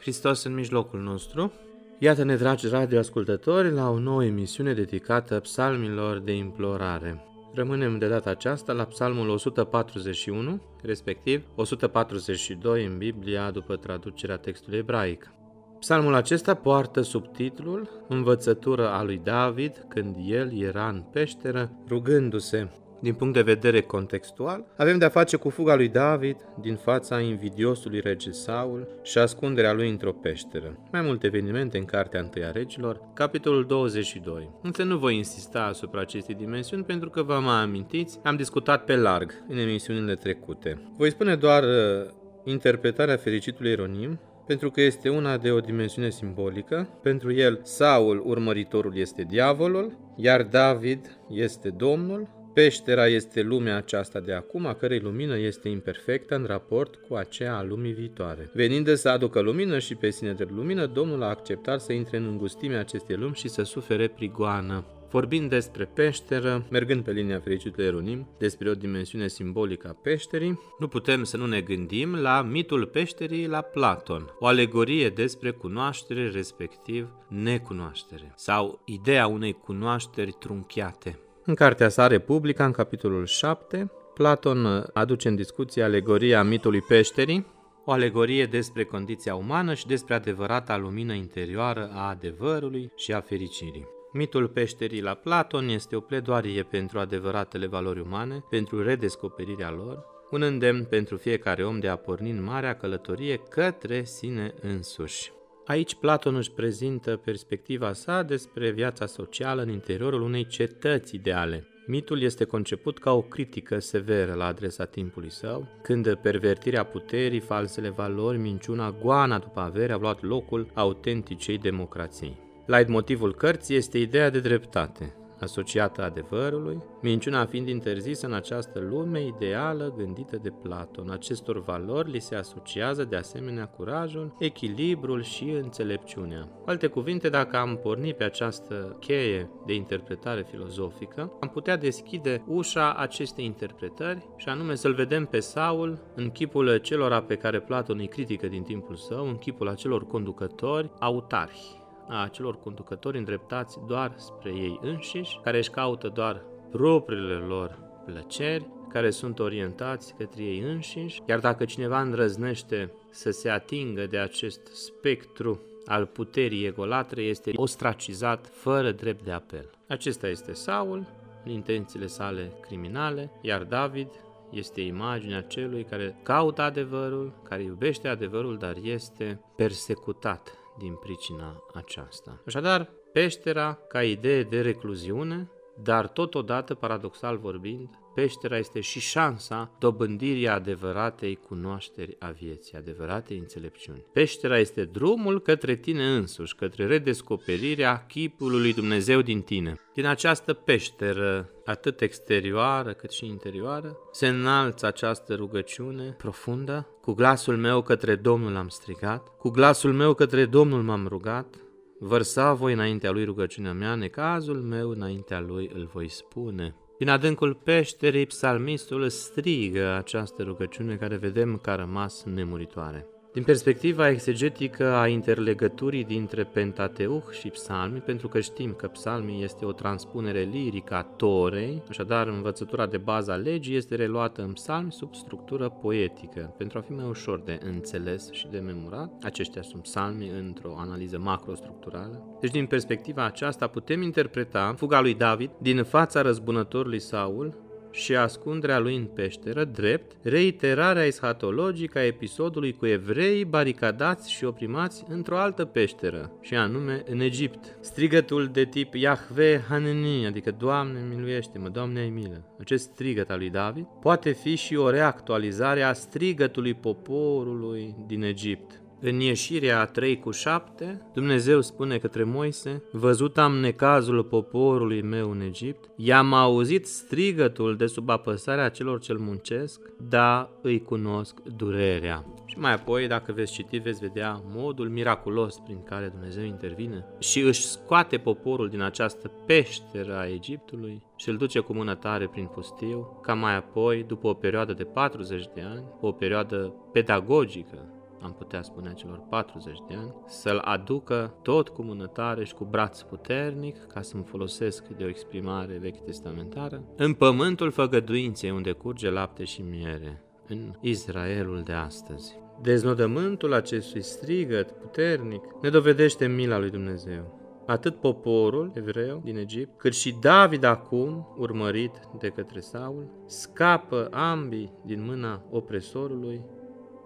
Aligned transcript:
Hristos 0.00 0.44
în 0.44 0.54
mijlocul 0.54 1.00
nostru. 1.00 1.52
Iată-ne, 1.98 2.36
dragi 2.36 2.68
radioascultători, 2.68 3.72
la 3.72 3.90
o 3.90 3.98
nouă 3.98 4.24
emisiune 4.24 4.72
dedicată 4.72 5.40
psalmilor 5.40 6.18
de 6.18 6.32
implorare. 6.32 7.24
Rămânem 7.54 7.98
de 7.98 8.08
data 8.08 8.30
aceasta 8.30 8.72
la 8.72 8.84
psalmul 8.84 9.28
141, 9.28 10.62
respectiv 10.82 11.42
142 11.54 12.84
în 12.84 12.98
Biblia 12.98 13.50
după 13.50 13.76
traducerea 13.76 14.36
textului 14.36 14.78
ebraic. 14.78 15.30
Psalmul 15.78 16.14
acesta 16.14 16.54
poartă 16.54 17.00
subtitlul 17.00 18.04
Învățătură 18.08 18.88
a 18.88 19.02
lui 19.02 19.20
David 19.24 19.84
când 19.88 20.16
el 20.26 20.60
era 20.60 20.88
în 20.88 21.02
peșteră, 21.12 21.72
rugându-se 21.88 22.70
din 23.00 23.14
punct 23.14 23.34
de 23.34 23.42
vedere 23.42 23.80
contextual, 23.80 24.64
avem 24.76 24.98
de-a 24.98 25.08
face 25.08 25.36
cu 25.36 25.48
fuga 25.48 25.74
lui 25.74 25.88
David 25.88 26.36
din 26.60 26.76
fața 26.76 27.20
invidiosului 27.20 28.00
rege 28.00 28.30
Saul 28.30 28.88
și 29.02 29.18
ascunderea 29.18 29.72
lui 29.72 29.90
într-o 29.90 30.12
peșteră. 30.12 30.78
Mai 30.92 31.00
multe 31.00 31.26
evenimente 31.26 31.78
în 31.78 31.84
Cartea 31.84 32.20
Întâia 32.20 32.50
Regilor, 32.50 33.00
capitolul 33.14 33.64
22. 33.66 34.50
Însă 34.62 34.82
nu 34.82 34.98
voi 34.98 35.16
insista 35.16 35.62
asupra 35.62 36.00
acestei 36.00 36.34
dimensiuni 36.34 36.84
pentru 36.84 37.10
că 37.10 37.22
vă 37.22 37.38
mai 37.38 37.62
amintiți, 37.62 38.18
am 38.22 38.36
discutat 38.36 38.84
pe 38.84 38.96
larg 38.96 39.44
în 39.48 39.58
emisiunile 39.58 40.14
trecute. 40.14 40.82
Voi 40.96 41.10
spune 41.10 41.36
doar 41.36 41.62
uh, 41.62 42.10
interpretarea 42.44 43.16
fericitului 43.16 43.70
Eronim, 43.70 44.20
pentru 44.46 44.70
că 44.70 44.80
este 44.80 45.08
una 45.08 45.36
de 45.36 45.50
o 45.50 45.60
dimensiune 45.60 46.10
simbolică. 46.10 46.88
Pentru 47.02 47.32
el, 47.32 47.60
Saul, 47.62 48.22
urmăritorul, 48.26 48.96
este 48.96 49.22
diavolul, 49.22 49.98
iar 50.16 50.42
David 50.42 51.18
este 51.28 51.68
Domnul, 51.68 52.28
Peștera 52.54 53.06
este 53.06 53.42
lumea 53.42 53.76
aceasta 53.76 54.20
de 54.20 54.32
acum, 54.32 54.66
a 54.66 54.74
cărei 54.74 55.00
lumină 55.00 55.38
este 55.38 55.68
imperfectă 55.68 56.34
în 56.34 56.44
raport 56.44 56.94
cu 56.94 57.14
aceea 57.14 57.56
a 57.56 57.62
lumii 57.62 57.92
viitoare. 57.92 58.50
Venind 58.54 58.94
să 58.94 59.08
aducă 59.08 59.40
lumină 59.40 59.78
și 59.78 59.94
pe 59.94 60.10
sine 60.10 60.32
de 60.32 60.46
lumină, 60.54 60.86
Domnul 60.86 61.22
a 61.22 61.28
acceptat 61.28 61.80
să 61.80 61.92
intre 61.92 62.16
în 62.16 62.26
îngustimea 62.26 62.78
acestei 62.78 63.16
lumi 63.16 63.34
și 63.34 63.48
să 63.48 63.62
sufere 63.62 64.08
prigoană. 64.08 64.84
Vorbind 65.10 65.50
despre 65.50 65.84
peșteră, 65.84 66.66
mergând 66.70 67.04
pe 67.04 67.10
linia 67.10 67.40
fericitului 67.40 67.86
Eronim, 67.86 68.28
despre 68.38 68.70
o 68.70 68.74
dimensiune 68.74 69.28
simbolică 69.28 69.88
a 69.88 69.98
peșterii, 70.02 70.60
nu 70.78 70.88
putem 70.88 71.24
să 71.24 71.36
nu 71.36 71.46
ne 71.46 71.60
gândim 71.60 72.14
la 72.14 72.42
mitul 72.42 72.86
peșterii 72.86 73.46
la 73.46 73.60
Platon, 73.60 74.34
o 74.38 74.46
alegorie 74.46 75.08
despre 75.08 75.50
cunoaștere, 75.50 76.28
respectiv 76.28 77.08
necunoaștere, 77.28 78.32
sau 78.36 78.82
ideea 78.84 79.26
unei 79.26 79.52
cunoașteri 79.52 80.36
trunchiate. 80.38 81.18
În 81.44 81.54
cartea 81.54 81.88
sa 81.88 82.06
Republica, 82.06 82.64
în 82.64 82.72
capitolul 82.72 83.26
7, 83.26 83.90
Platon 84.14 84.84
aduce 84.92 85.28
în 85.28 85.34
discuție 85.34 85.82
alegoria 85.82 86.42
mitului 86.42 86.80
peșterii, 86.80 87.46
o 87.84 87.92
alegorie 87.92 88.46
despre 88.46 88.84
condiția 88.84 89.34
umană 89.34 89.74
și 89.74 89.86
despre 89.86 90.14
adevărata 90.14 90.76
lumină 90.76 91.12
interioară 91.12 91.90
a 91.94 92.08
adevărului 92.08 92.92
și 92.96 93.12
a 93.12 93.20
fericirii. 93.20 93.88
Mitul 94.12 94.48
peșterii 94.48 95.02
la 95.02 95.14
Platon 95.14 95.68
este 95.68 95.96
o 95.96 96.00
pledoarie 96.00 96.62
pentru 96.62 96.98
adevăratele 96.98 97.66
valori 97.66 98.00
umane, 98.00 98.44
pentru 98.50 98.82
redescoperirea 98.82 99.70
lor, 99.70 100.04
un 100.30 100.42
îndemn 100.42 100.84
pentru 100.84 101.16
fiecare 101.16 101.64
om 101.64 101.78
de 101.78 101.88
a 101.88 101.96
porni 101.96 102.30
în 102.30 102.42
marea 102.42 102.76
călătorie 102.76 103.36
către 103.36 104.04
sine 104.04 104.54
însuși. 104.60 105.32
Aici 105.70 105.94
Platon 105.94 106.36
își 106.36 106.50
prezintă 106.50 107.16
perspectiva 107.16 107.92
sa 107.92 108.22
despre 108.22 108.70
viața 108.70 109.06
socială 109.06 109.62
în 109.62 109.68
interiorul 109.68 110.22
unei 110.22 110.46
cetăți 110.46 111.14
ideale. 111.14 111.66
Mitul 111.86 112.22
este 112.22 112.44
conceput 112.44 112.98
ca 112.98 113.12
o 113.12 113.20
critică 113.20 113.78
severă 113.78 114.32
la 114.32 114.44
adresa 114.46 114.84
timpului 114.84 115.30
său, 115.30 115.68
când 115.82 116.14
pervertirea 116.14 116.84
puterii, 116.84 117.40
falsele 117.40 117.88
valori, 117.88 118.38
minciuna, 118.38 118.96
goana 119.02 119.38
după 119.38 119.60
avere 119.60 119.92
au 119.92 120.00
luat 120.00 120.22
locul 120.22 120.70
autenticei 120.74 121.58
democrații. 121.58 122.38
Light 122.66 122.88
motivul 122.88 123.34
cărții 123.34 123.76
este 123.76 123.98
ideea 123.98 124.30
de 124.30 124.40
dreptate, 124.40 125.14
asociată 125.40 126.02
adevărului, 126.02 126.82
minciuna 127.02 127.44
fiind 127.44 127.68
interzisă 127.68 128.26
în 128.26 128.32
această 128.32 128.80
lume 128.90 129.26
ideală 129.26 129.94
gândită 129.96 130.36
de 130.36 130.50
Platon. 130.50 131.10
Acestor 131.10 131.62
valori 131.62 132.10
li 132.10 132.20
se 132.20 132.34
asociază 132.34 133.04
de 133.04 133.16
asemenea 133.16 133.66
curajul, 133.66 134.34
echilibrul 134.38 135.22
și 135.22 135.44
înțelepciunea. 135.62 136.40
Cu 136.40 136.70
alte 136.70 136.86
cuvinte, 136.86 137.28
dacă 137.28 137.56
am 137.56 137.78
porni 137.82 138.14
pe 138.14 138.24
această 138.24 138.96
cheie 139.00 139.50
de 139.66 139.74
interpretare 139.74 140.46
filozofică, 140.50 141.32
am 141.40 141.48
putea 141.48 141.76
deschide 141.76 142.44
ușa 142.46 142.94
acestei 142.94 143.44
interpretări 143.44 144.28
și 144.36 144.48
anume 144.48 144.74
să-l 144.74 144.94
vedem 144.94 145.24
pe 145.24 145.40
Saul 145.40 145.98
în 146.14 146.30
chipul 146.30 146.76
celora 146.76 147.22
pe 147.22 147.36
care 147.36 147.60
Platon 147.60 147.98
îi 147.98 148.08
critică 148.08 148.46
din 148.46 148.62
timpul 148.62 148.96
său, 148.96 149.28
în 149.28 149.36
chipul 149.36 149.68
acelor 149.68 150.06
conducători 150.06 150.90
autarhi 150.98 151.79
a 152.10 152.22
acelor 152.22 152.58
conducători 152.58 153.18
îndreptați 153.18 153.78
doar 153.86 154.14
spre 154.16 154.50
ei 154.50 154.78
înșiși, 154.82 155.38
care 155.42 155.58
își 155.58 155.70
caută 155.70 156.08
doar 156.08 156.42
propriile 156.70 157.34
lor 157.34 157.78
plăceri, 158.04 158.66
care 158.88 159.10
sunt 159.10 159.38
orientați 159.38 160.14
către 160.14 160.42
ei 160.42 160.58
înșiși, 160.60 161.22
iar 161.28 161.38
dacă 161.38 161.64
cineva 161.64 162.00
îndrăznește 162.00 162.92
să 163.10 163.30
se 163.30 163.50
atingă 163.50 164.06
de 164.06 164.18
acest 164.18 164.66
spectru 164.66 165.60
al 165.86 166.06
puterii 166.06 166.66
egolatre, 166.66 167.22
este 167.22 167.52
ostracizat 167.54 168.50
fără 168.52 168.90
drept 168.90 169.24
de 169.24 169.32
apel. 169.32 169.70
Acesta 169.88 170.28
este 170.28 170.52
Saul, 170.52 171.06
intențiile 171.44 172.06
sale 172.06 172.52
criminale, 172.60 173.30
iar 173.42 173.62
David 173.62 174.08
este 174.50 174.80
imaginea 174.80 175.42
celui 175.42 175.84
care 175.84 176.20
caută 176.22 176.62
adevărul, 176.62 177.32
care 177.42 177.62
iubește 177.62 178.08
adevărul, 178.08 178.58
dar 178.58 178.76
este 178.82 179.40
persecutat 179.56 180.59
din 180.80 180.94
pricina 180.94 181.62
aceasta. 181.74 182.40
Așadar, 182.46 182.90
peștera 183.12 183.78
ca 183.88 184.02
idee 184.02 184.42
de 184.42 184.60
recluziune, 184.60 185.50
dar 185.82 186.08
totodată, 186.08 186.74
paradoxal 186.74 187.36
vorbind, 187.36 187.88
peștera 188.14 188.58
este 188.58 188.80
și 188.80 189.00
șansa 189.00 189.70
dobândirii 189.78 190.48
adevăratei 190.48 191.38
cunoașteri 191.48 192.16
a 192.18 192.30
vieții, 192.30 192.76
adevăratei 192.76 193.38
înțelepciuni. 193.38 194.04
Peștera 194.12 194.58
este 194.58 194.84
drumul 194.84 195.40
către 195.40 195.74
tine 195.74 196.14
însuși, 196.14 196.54
către 196.54 196.86
redescoperirea 196.86 198.06
chipului 198.08 198.60
lui 198.60 198.72
Dumnezeu 198.72 199.20
din 199.20 199.42
tine. 199.42 199.74
Din 199.94 200.06
această 200.06 200.52
peșteră, 200.52 201.50
atât 201.64 202.00
exterioară 202.00 202.92
cât 202.92 203.10
și 203.10 203.26
interioară, 203.26 203.96
se 204.12 204.26
înalță 204.26 204.86
această 204.86 205.34
rugăciune 205.34 206.14
profundă. 206.18 206.86
Cu 207.00 207.12
glasul 207.12 207.56
meu 207.56 207.82
către 207.82 208.14
Domnul 208.14 208.56
am 208.56 208.68
strigat, 208.68 209.28
cu 209.38 209.48
glasul 209.48 209.92
meu 209.92 210.14
către 210.14 210.44
Domnul 210.44 210.82
m-am 210.82 211.06
rugat, 211.06 211.56
Vărsa 212.02 212.52
voi 212.52 212.72
înaintea 212.72 213.10
lui 213.10 213.24
rugăciunea 213.24 213.72
mea, 213.72 213.94
necazul 213.94 214.56
meu 214.56 214.90
înaintea 214.90 215.40
lui 215.40 215.70
îl 215.74 215.90
voi 215.92 216.08
spune. 216.08 216.74
Din 216.98 217.08
adâncul 217.08 217.54
peșterii, 217.54 218.26
psalmistul 218.26 219.08
strigă 219.08 219.94
această 219.96 220.42
rugăciune 220.42 220.96
care 220.96 221.16
vedem 221.16 221.56
că 221.56 221.70
a 221.70 221.74
rămas 221.74 222.24
nemuritoare. 222.24 223.06
Din 223.32 223.42
perspectiva 223.42 224.08
exegetică 224.08 224.94
a 224.94 225.06
interlegăturii 225.06 226.04
dintre 226.04 226.44
Pentateuch 226.44 227.30
și 227.30 227.48
Psalmi, 227.48 227.98
pentru 227.98 228.28
că 228.28 228.40
știm 228.40 228.72
că 228.72 228.86
Psalmii 228.86 229.42
este 229.42 229.64
o 229.64 229.72
transpunere 229.72 230.40
lirică 230.40 230.94
a 230.94 231.02
Torei, 231.02 231.82
așadar 231.88 232.26
învățătura 232.26 232.86
de 232.86 232.96
bază 232.96 233.32
a 233.32 233.34
legii 233.34 233.76
este 233.76 233.94
reluată 233.94 234.42
în 234.42 234.52
Psalmi 234.52 234.92
sub 234.92 235.14
structură 235.14 235.68
poetică, 235.68 236.54
pentru 236.58 236.78
a 236.78 236.80
fi 236.80 236.92
mai 236.92 237.08
ușor 237.08 237.40
de 237.40 237.58
înțeles 237.64 238.30
și 238.30 238.48
de 238.50 238.58
memorat. 238.58 239.12
Aceștia 239.22 239.62
sunt 239.62 239.82
Psalmi 239.82 240.30
într-o 240.38 240.74
analiză 240.78 241.18
macrostructurală. 241.18 242.38
Deci 242.40 242.50
din 242.50 242.66
perspectiva 242.66 243.24
aceasta 243.24 243.66
putem 243.66 244.02
interpreta 244.02 244.74
fuga 244.76 245.00
lui 245.00 245.14
David 245.14 245.50
din 245.58 245.82
fața 245.82 246.22
răzbunătorului 246.22 247.00
Saul 247.00 247.68
și 247.90 248.16
ascunderea 248.16 248.78
lui 248.78 248.96
în 248.96 249.04
peșteră, 249.04 249.64
drept 249.64 250.16
reiterarea 250.22 251.04
eschatologică 251.04 251.98
a 251.98 252.06
episodului 252.06 252.72
cu 252.72 252.86
evreii 252.86 253.44
baricadați 253.44 254.30
și 254.30 254.44
oprimați 254.44 255.04
într-o 255.08 255.38
altă 255.38 255.64
peșteră, 255.64 256.32
și 256.40 256.54
anume 256.54 257.02
în 257.10 257.20
Egipt. 257.20 257.76
Strigătul 257.80 258.46
de 258.52 258.64
tip 258.64 258.94
Yahve 258.94 259.64
Haneni, 259.68 260.26
adică 260.26 260.50
Doamne 260.50 261.00
miluiește-mă, 261.08 261.68
Doamne 261.68 262.00
ai 262.00 262.08
milă, 262.08 262.44
acest 262.60 262.90
strigăt 262.90 263.30
al 263.30 263.38
lui 263.38 263.50
David, 263.50 263.86
poate 264.00 264.30
fi 264.30 264.54
și 264.54 264.76
o 264.76 264.90
reactualizare 264.90 265.82
a 265.82 265.92
strigătului 265.92 266.74
poporului 266.74 267.94
din 268.06 268.22
Egipt. 268.22 268.80
În 269.02 269.20
ieșirea 269.20 269.84
3 269.84 270.18
cu 270.18 270.30
7, 270.30 271.02
Dumnezeu 271.12 271.60
spune 271.60 271.98
către 271.98 272.24
Moise, 272.24 272.82
Văzut 272.92 273.38
am 273.38 273.52
necazul 273.52 274.24
poporului 274.24 275.02
meu 275.02 275.30
în 275.30 275.40
Egipt, 275.40 275.90
i-am 275.96 276.32
auzit 276.32 276.86
strigătul 276.86 277.76
de 277.76 277.86
sub 277.86 278.08
apăsarea 278.08 278.68
celor 278.68 279.00
ce-l 279.00 279.18
muncesc, 279.18 279.80
da, 280.08 280.50
îi 280.62 280.82
cunosc 280.82 281.42
durerea. 281.56 282.24
Și 282.46 282.58
mai 282.58 282.72
apoi, 282.72 283.06
dacă 283.06 283.32
veți 283.32 283.52
citi, 283.52 283.78
veți 283.78 284.00
vedea 284.00 284.42
modul 284.44 284.88
miraculos 284.88 285.58
prin 285.58 285.82
care 285.82 286.08
Dumnezeu 286.08 286.44
intervine 286.44 287.04
și 287.18 287.40
își 287.40 287.66
scoate 287.66 288.16
poporul 288.16 288.68
din 288.68 288.80
această 288.80 289.30
peșteră 289.46 290.16
a 290.16 290.28
Egiptului 290.28 291.02
și 291.16 291.28
îl 291.28 291.36
duce 291.36 291.58
cu 291.60 291.72
mână 291.72 291.94
tare 291.94 292.26
prin 292.26 292.46
pustiu, 292.46 293.20
ca 293.22 293.34
mai 293.34 293.56
apoi, 293.56 294.04
după 294.08 294.28
o 294.28 294.34
perioadă 294.34 294.72
de 294.72 294.84
40 294.84 295.44
de 295.54 295.60
ani, 295.60 295.84
o 296.00 296.12
perioadă 296.12 296.74
pedagogică 296.92 297.94
am 298.22 298.32
putea 298.32 298.62
spune 298.62 298.92
celor 298.94 299.22
40 299.28 299.78
de 299.88 299.94
ani, 299.94 300.14
să-l 300.26 300.58
aducă 300.58 301.34
tot 301.42 301.68
cu 301.68 301.82
mânătare 301.82 302.44
și 302.44 302.54
cu 302.54 302.64
braț 302.64 303.00
puternic, 303.00 303.86
ca 303.86 304.02
să-mi 304.02 304.24
folosesc 304.24 304.86
de 304.88 305.04
o 305.04 305.08
exprimare 305.08 305.78
vechi 305.80 306.04
testamentară, 306.04 306.82
în 306.96 307.14
pământul 307.14 307.70
făgăduinței 307.70 308.50
unde 308.50 308.72
curge 308.72 309.10
lapte 309.10 309.44
și 309.44 309.62
miere, 309.62 310.22
în 310.48 310.74
Israelul 310.80 311.62
de 311.62 311.72
astăzi. 311.72 312.38
Deznodământul 312.62 313.52
acestui 313.52 314.02
strigăt 314.02 314.70
puternic 314.70 315.42
ne 315.62 315.68
dovedește 315.68 316.26
mila 316.26 316.58
lui 316.58 316.70
Dumnezeu. 316.70 317.38
Atât 317.66 317.96
poporul 317.96 318.72
evreu 318.74 319.20
din 319.24 319.36
Egipt, 319.36 319.78
cât 319.78 319.94
și 319.94 320.16
David 320.20 320.64
acum, 320.64 321.34
urmărit 321.38 322.00
de 322.18 322.28
către 322.28 322.60
Saul, 322.60 323.06
scapă 323.26 324.08
ambii 324.10 324.72
din 324.84 325.04
mâna 325.04 325.42
opresorului 325.50 326.40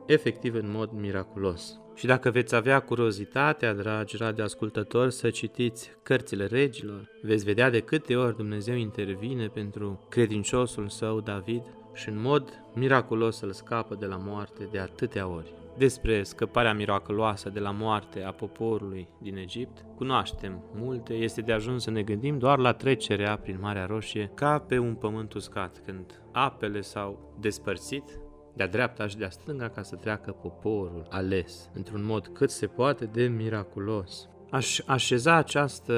efectiv 0.06 0.54
în 0.54 0.70
mod 0.70 0.90
miraculos. 0.92 1.78
Și 1.94 2.06
dacă 2.06 2.30
veți 2.30 2.54
avea 2.54 2.80
curiozitatea, 2.80 3.74
dragi 3.74 4.16
radioascultători, 4.16 5.12
să 5.12 5.30
citiți 5.30 5.90
cărțile 6.02 6.46
regilor, 6.46 7.10
veți 7.22 7.44
vedea 7.44 7.70
de 7.70 7.80
câte 7.80 8.16
ori 8.16 8.36
Dumnezeu 8.36 8.74
intervine 8.74 9.46
pentru 9.46 10.06
credinciosul 10.08 10.88
său 10.88 11.20
David 11.20 11.62
și 11.92 12.08
în 12.08 12.20
mod 12.20 12.62
miraculos 12.74 13.40
îl 13.40 13.52
scapă 13.52 13.94
de 13.94 14.06
la 14.06 14.16
moarte 14.16 14.68
de 14.70 14.78
atâtea 14.78 15.28
ori. 15.28 15.52
Despre 15.76 16.22
scăparea 16.22 16.74
miraculoasă 16.74 17.50
de 17.50 17.60
la 17.60 17.70
moarte 17.70 18.22
a 18.22 18.30
poporului 18.30 19.08
din 19.18 19.36
Egipt, 19.36 19.84
cunoaștem 19.96 20.64
multe, 20.74 21.14
este 21.14 21.40
de 21.40 21.52
ajuns 21.52 21.82
să 21.82 21.90
ne 21.90 22.02
gândim 22.02 22.38
doar 22.38 22.58
la 22.58 22.72
trecerea 22.72 23.36
prin 23.36 23.58
Marea 23.60 23.86
Roșie 23.86 24.30
ca 24.34 24.58
pe 24.58 24.78
un 24.78 24.94
pământ 24.94 25.32
uscat, 25.32 25.82
când 25.84 26.20
apele 26.32 26.80
s-au 26.80 27.36
despărțit 27.40 28.18
de-a 28.54 28.66
dreapta 28.66 29.06
și 29.06 29.16
de-a 29.16 29.30
stânga 29.30 29.68
ca 29.68 29.82
să 29.82 29.96
treacă 29.96 30.30
poporul 30.30 31.06
ales, 31.10 31.70
într-un 31.74 32.04
mod 32.04 32.26
cât 32.26 32.50
se 32.50 32.66
poate 32.66 33.04
de 33.04 33.26
miraculos. 33.26 34.28
Aș 34.50 34.80
așeza 34.86 35.34
această 35.34 35.94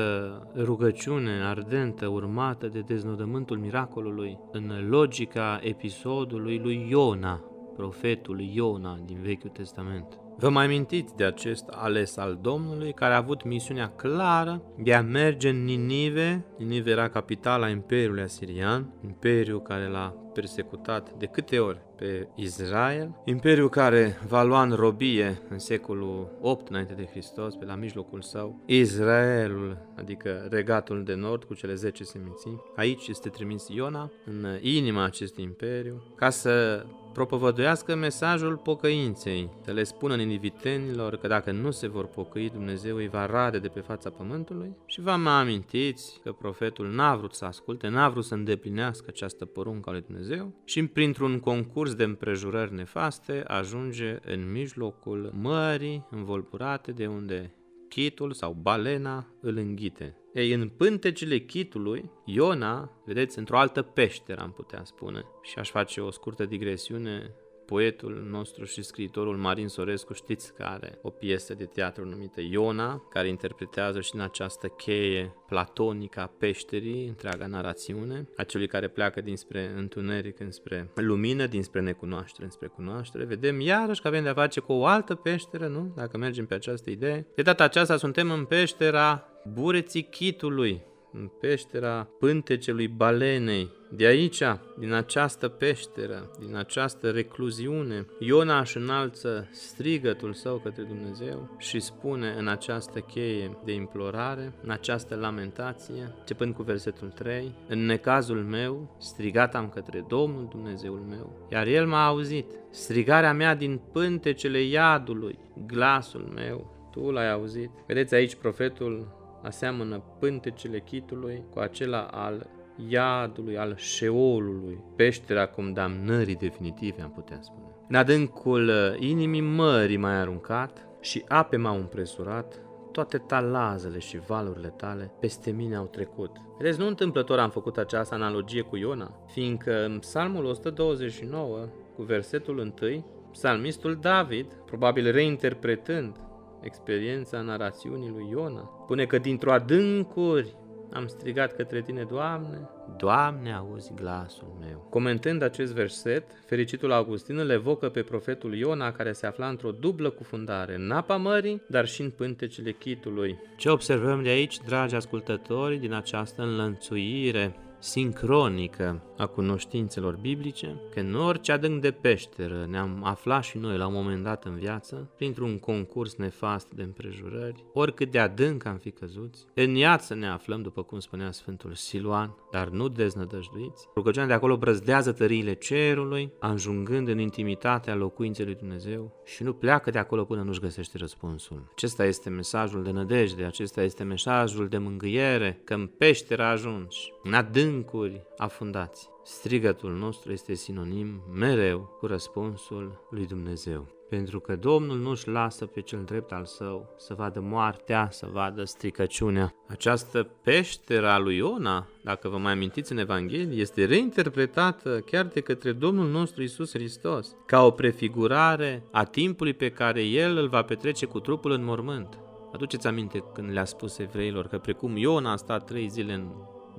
rugăciune 0.57 1.31
ardentă 1.45 2.07
urmată 2.07 2.67
de 2.67 2.81
deznodământul 2.81 3.59
miracolului 3.59 4.39
în 4.53 4.89
logica 4.89 5.61
episodului 5.63 6.59
lui 6.59 6.87
Iona, 6.91 7.45
profetul 7.77 8.41
Iona 8.41 8.99
din 9.05 9.19
Vechiul 9.23 9.51
Testament. 9.51 10.21
Vă 10.39 10.49
mai 10.49 10.65
amintiți 10.65 11.17
de 11.17 11.25
acest 11.25 11.69
ales 11.69 12.17
al 12.17 12.39
Domnului 12.43 12.93
care 12.93 13.15
a 13.15 13.17
avut 13.17 13.45
misiunea 13.45 13.89
clară 13.89 14.63
de 14.79 14.95
a 14.95 15.03
merge 15.03 15.49
în 15.49 15.65
Ninive. 15.65 16.45
Ninive 16.59 16.91
era 16.91 17.09
capitala 17.09 17.69
Imperiului 17.69 18.23
Asirian, 18.23 18.93
imperiul 19.05 19.63
care 19.63 19.89
l-a 19.89 20.15
persecutat 20.33 21.13
de 21.19 21.27
câte 21.27 21.59
ori 21.59 21.86
pe 21.97 22.29
Israel, 22.35 23.23
imperiul 23.25 23.69
care 23.69 24.19
va 24.29 24.43
lua 24.43 24.63
în 24.63 24.73
robie 24.73 25.43
în 25.49 25.59
secolul 25.59 26.39
8 26.41 26.69
înainte 26.69 26.93
de 26.93 27.09
Hristos, 27.11 27.55
pe 27.55 27.65
la 27.65 27.75
mijlocul 27.75 28.23
său, 28.23 28.63
Israelul, 28.67 29.79
adică 29.97 30.47
regatul 30.51 31.05
de 31.05 31.15
nord 31.15 31.45
cu 31.45 31.55
cele 31.55 31.75
10 31.75 32.05
seminții. 32.05 32.63
Aici 32.77 33.09
este 33.09 33.29
trimis 33.29 33.69
Iona, 33.69 34.11
în 34.25 34.47
inima 34.61 35.05
acestui 35.05 35.43
imperiu, 35.43 36.03
ca 36.15 36.31
să 36.31 36.85
propovăduiască 37.17 37.95
mesajul 37.95 38.57
pocăinței, 38.57 39.51
să 39.65 39.73
le 39.73 39.83
spună 39.83 40.17
ninivitenilor 40.17 41.17
că 41.17 41.27
dacă 41.27 41.53
nu 41.53 41.71
se 41.71 41.89
vor 41.89 42.07
pocăi, 42.07 42.51
Dumnezeu 42.51 42.97
îi 42.97 43.09
va 43.09 43.27
rade 43.27 43.59
de 43.59 43.69
pe 43.69 43.81
fața 43.81 44.11
pământului. 44.11 44.77
Și 44.87 45.01
vă 45.01 45.11
mai 45.11 45.33
amintiți 45.33 46.21
că 46.23 46.33
profetul 46.33 46.89
n-a 46.89 47.17
vrut 47.17 47.35
să 47.35 47.45
asculte, 47.45 47.89
n-a 47.89 48.09
vrut 48.09 48.25
să 48.25 48.35
îndeplinească 48.35 49.05
această 49.09 49.45
poruncă 49.45 49.89
a 49.89 49.93
lui 49.93 50.05
Dumnezeu 50.07 50.53
și 50.65 50.87
printr-un 50.87 51.41
concurs 51.41 51.95
de 51.95 52.05
împrejurări 52.05 52.75
nefaste 52.75 53.43
ajunge 53.47 54.19
în 54.25 54.53
mijlocul 54.53 55.33
mării 55.41 56.07
învolburate 56.11 56.93
de 56.93 57.07
unde 57.07 57.56
chitul 57.89 58.33
sau 58.33 58.53
balena 58.53 59.27
îl 59.41 59.57
înghite. 59.57 60.17
Ei, 60.35 60.53
în 60.53 60.69
pântecele 60.69 61.39
chitului, 61.39 62.11
Iona, 62.25 63.03
vedeți, 63.05 63.39
într-o 63.39 63.59
altă 63.59 63.83
peșteră, 63.83 64.41
am 64.41 64.53
putea 64.53 64.85
spune. 64.85 65.25
Și 65.43 65.59
aș 65.59 65.71
face 65.71 66.01
o 66.01 66.11
scurtă 66.11 66.45
digresiune 66.45 67.35
poetul 67.67 68.27
nostru 68.31 68.65
și 68.65 68.83
scriitorul 68.83 69.37
Marin 69.37 69.69
Sorescu, 69.69 70.13
știți 70.13 70.55
că 70.55 70.63
are 70.63 70.99
o 71.03 71.11
piesă 71.11 71.55
de 71.55 71.65
teatru 71.65 72.05
numită 72.05 72.41
Iona, 72.41 73.03
care 73.11 73.29
interpretează 73.29 74.01
și 74.01 74.15
în 74.15 74.21
această 74.21 74.67
cheie 74.67 75.35
platonică 75.47 76.21
a 76.21 76.31
peșterii 76.39 77.07
întreaga 77.07 77.47
narațiune, 77.47 78.29
a 78.37 78.43
celui 78.43 78.67
care 78.67 78.89
pleacă 78.89 79.21
dinspre 79.21 79.73
întuneric 79.77 80.41
înspre 80.41 80.91
lumină, 80.95 81.47
dinspre 81.47 81.81
necunoaștere 81.81 82.45
înspre 82.45 82.67
cunoaștere. 82.67 83.25
Vedem 83.25 83.61
iarăși 83.61 84.01
că 84.01 84.09
avem 84.09 84.23
de-a 84.23 84.35
face 84.35 84.61
cu 84.61 84.73
o 84.73 84.87
altă 84.87 85.15
peșteră, 85.15 85.67
nu? 85.67 85.93
Dacă 85.97 86.19
mergem 86.19 86.47
pe 86.47 86.55
această 86.55 86.91
idee. 86.91 87.27
De 87.35 87.43
data 87.43 87.65
aceasta 87.65 87.97
suntem 87.97 88.31
în 88.31 88.45
peștera 88.45 89.29
bureții 89.53 90.03
chitului, 90.03 90.83
în 91.13 91.31
peștera 91.41 92.09
pântecelui 92.19 92.89
balenei. 92.89 93.71
De 93.91 94.07
aici, 94.07 94.43
din 94.79 94.93
această 94.93 95.49
peșteră, 95.49 96.31
din 96.47 96.57
această 96.57 97.11
recluziune, 97.11 98.07
Iona 98.19 98.61
își 98.61 98.77
înalță 98.77 99.49
strigătul 99.53 100.33
său 100.33 100.57
către 100.57 100.83
Dumnezeu 100.83 101.57
și 101.59 101.81
spune 101.81 102.35
în 102.39 102.49
această 102.49 103.01
cheie 103.01 103.59
de 103.65 103.73
implorare, 103.73 104.53
în 104.63 104.71
această 104.71 105.15
lamentație, 105.15 106.15
începând 106.19 106.55
cu 106.55 106.63
versetul 106.63 107.09
3, 107.09 107.55
În 107.69 107.87
necazul 107.87 108.43
meu, 108.43 108.97
strigat 108.99 109.55
am 109.55 109.69
către 109.69 110.05
Domnul 110.09 110.47
Dumnezeul 110.51 111.05
meu, 111.09 111.49
iar 111.53 111.67
El 111.67 111.87
m-a 111.87 112.07
auzit, 112.07 112.47
strigarea 112.71 113.33
mea 113.33 113.55
din 113.55 113.81
pântecele 113.93 114.63
iadului, 114.63 115.39
glasul 115.67 116.33
meu, 116.35 116.75
tu 116.91 117.11
l-ai 117.11 117.33
auzit. 117.33 117.71
Vedeți 117.87 118.15
aici 118.15 118.35
profetul 118.35 119.16
aseamănă 119.47 120.03
pântecele 120.19 120.81
chitului 120.81 121.45
cu 121.53 121.59
acela 121.59 122.03
al 122.03 122.47
iadului, 122.89 123.59
al 123.59 123.75
șeolului, 123.77 124.79
peștera 124.97 125.47
condamnării 125.47 126.37
definitive, 126.37 127.03
am 127.03 127.11
putea 127.11 127.39
spune. 127.41 127.65
În 127.89 127.95
adâncul 127.95 128.69
uh, 128.69 129.09
inimii 129.09 129.41
mării 129.41 129.97
m-ai 129.97 130.17
aruncat 130.17 130.89
și 131.01 131.25
ape 131.29 131.57
m-au 131.57 131.77
împresurat, 131.77 132.61
toate 132.93 133.19
talazele 133.19 133.99
și 133.99 134.19
valurile 134.27 134.69
tale 134.69 135.13
peste 135.21 135.51
mine 135.51 135.77
au 135.77 135.85
trecut. 135.85 136.31
Vedeți, 136.59 136.79
nu 136.79 136.87
întâmplător 136.87 137.39
am 137.39 137.51
făcut 137.51 137.77
această 137.77 138.15
analogie 138.15 138.61
cu 138.61 138.77
Iona, 138.77 139.11
fiindcă 139.27 139.85
în 139.85 139.99
psalmul 139.99 140.45
129, 140.45 141.69
cu 141.97 142.03
versetul 142.03 142.59
1, 142.81 143.05
psalmistul 143.33 143.99
David, 144.01 144.47
probabil 144.67 145.11
reinterpretând 145.11 146.17
experiența 146.61 147.41
narațiunii 147.41 148.11
lui 148.11 148.29
Iona. 148.31 148.61
Pune 148.61 149.05
că 149.05 149.19
dintr-o 149.19 149.53
adâncuri 149.53 150.57
am 150.93 151.07
strigat 151.07 151.57
către 151.57 151.83
tine, 151.83 152.07
Doamne, 152.11 152.69
Doamne, 152.97 153.53
auzi 153.53 153.93
glasul 153.95 154.57
meu. 154.61 154.87
Comentând 154.91 155.43
acest 155.43 155.73
verset, 155.73 156.25
fericitul 156.47 156.93
Augustin 156.93 157.39
îl 157.39 157.51
evocă 157.51 157.89
pe 157.89 158.03
profetul 158.03 158.55
Iona 158.55 158.93
care 158.93 159.13
se 159.13 159.27
afla 159.27 159.49
într-o 159.49 159.71
dublă 159.71 160.11
cufundare, 160.11 160.75
în 160.75 160.91
apa 160.91 161.17
mării, 161.17 161.63
dar 161.69 161.87
și 161.87 162.03
în 162.03 162.11
pântecele 162.11 162.73
chitului. 162.73 163.39
Ce 163.57 163.69
observăm 163.69 164.23
de 164.23 164.29
aici, 164.29 164.59
dragi 164.67 164.95
ascultători, 164.95 165.77
din 165.79 165.93
această 165.93 166.43
înlănțuire 166.43 167.57
sincronică 167.79 169.03
a 169.17 169.27
cunoștințelor 169.27 170.17
biblice, 170.17 170.81
că 170.95 171.01
în 171.01 171.15
orice 171.15 171.53
adânc 171.53 171.81
de 171.81 171.91
peșteră 171.91 172.67
ne-am 172.69 173.05
aflat 173.05 173.43
și 173.43 173.59
noi 173.59 173.77
la 173.77 173.87
un 173.87 173.93
moment 173.93 174.23
dat 174.23 174.45
în 174.45 174.57
viață, 174.57 175.11
printr-un 175.17 175.59
concurs 175.59 176.15
nefast 176.15 176.69
de 176.75 176.83
împrejurări, 176.83 177.65
oricât 177.73 178.11
de 178.11 178.19
adânc 178.19 178.65
am 178.65 178.77
fi 178.77 178.91
căzuți, 178.91 179.47
în 179.55 179.75
iață 179.75 180.15
ne 180.15 180.29
aflăm, 180.29 180.63
după 180.63 180.83
cum 180.83 180.99
spunea 180.99 181.31
Sfântul 181.31 181.75
Siluan, 181.75 182.37
dar 182.51 182.69
nu 182.69 182.89
deznădăjduiți. 182.89 183.89
Rugăciunea 183.95 184.29
de 184.29 184.35
acolo 184.35 184.57
brăzdează 184.57 185.13
tăriile 185.13 185.55
cerului, 185.55 186.33
ajungând 186.39 187.09
în 187.09 187.19
intimitatea 187.19 187.95
locuinței 187.95 188.45
lui 188.45 188.55
Dumnezeu 188.55 189.23
și 189.25 189.43
nu 189.43 189.53
pleacă 189.53 189.91
de 189.91 189.99
acolo 189.99 190.25
până 190.25 190.43
nu-și 190.43 190.61
găsește 190.61 190.99
răspunsul. 190.99 191.69
Acesta 191.73 192.05
este 192.05 192.31
mesajul 192.31 192.83
de 192.83 192.91
nădejde, 192.91 193.45
acesta 193.45 193.83
este 193.83 194.05
mesajul 194.05 194.69
de 194.69 194.79
mângâiere, 194.79 195.61
că 195.65 195.75
în 195.75 195.87
peșteră 195.87 196.43
ajungi, 196.43 197.13
în 197.23 197.35
adâncuri 197.77 198.23
afundați. 198.37 199.09
Strigătul 199.25 199.93
nostru 199.93 200.33
este 200.33 200.55
sinonim 200.55 201.23
mereu 201.33 201.97
cu 201.99 202.07
răspunsul 202.07 203.07
lui 203.11 203.27
Dumnezeu 203.27 203.95
pentru 204.09 204.41
că 204.41 204.57
Domnul 204.57 204.99
nu-și 204.99 205.29
lasă 205.29 205.67
pe 205.67 205.81
cel 205.81 206.03
drept 206.05 206.33
al 206.33 206.45
său 206.45 206.95
să 206.99 207.15
vadă 207.15 207.41
moartea, 207.41 208.09
să 208.11 208.29
vadă 208.33 208.65
stricăciunea. 208.65 209.55
Această 209.69 210.23
peșteră 210.43 211.09
a 211.09 211.19
lui 211.19 211.37
Iona, 211.37 211.87
dacă 212.03 212.29
vă 212.29 212.37
mai 212.37 212.53
amintiți 212.53 212.93
în 212.93 212.99
Evanghelie, 212.99 213.61
este 213.61 213.85
reinterpretată 213.85 214.99
chiar 214.99 215.25
de 215.25 215.41
către 215.41 215.73
Domnul 215.73 216.09
nostru 216.09 216.43
Isus 216.43 216.73
Hristos, 216.73 217.37
ca 217.47 217.65
o 217.65 217.71
prefigurare 217.71 218.83
a 218.91 219.05
timpului 219.05 219.55
pe 219.55 219.71
care 219.71 220.03
El 220.03 220.37
îl 220.37 220.49
va 220.49 220.63
petrece 220.63 221.07
cu 221.07 221.21
trupul 221.21 221.51
în 221.51 221.65
mormânt. 221.65 222.19
Aduceți 222.53 222.87
aminte 222.87 223.25
când 223.35 223.53
le-a 223.53 223.65
spus 223.65 223.99
evreilor 223.99 224.47
că 224.47 224.59
precum 224.59 224.97
Iona 224.97 225.33
a 225.33 225.37
stat 225.37 225.65
trei 225.65 225.89
zile 225.89 226.13
în 226.13 226.29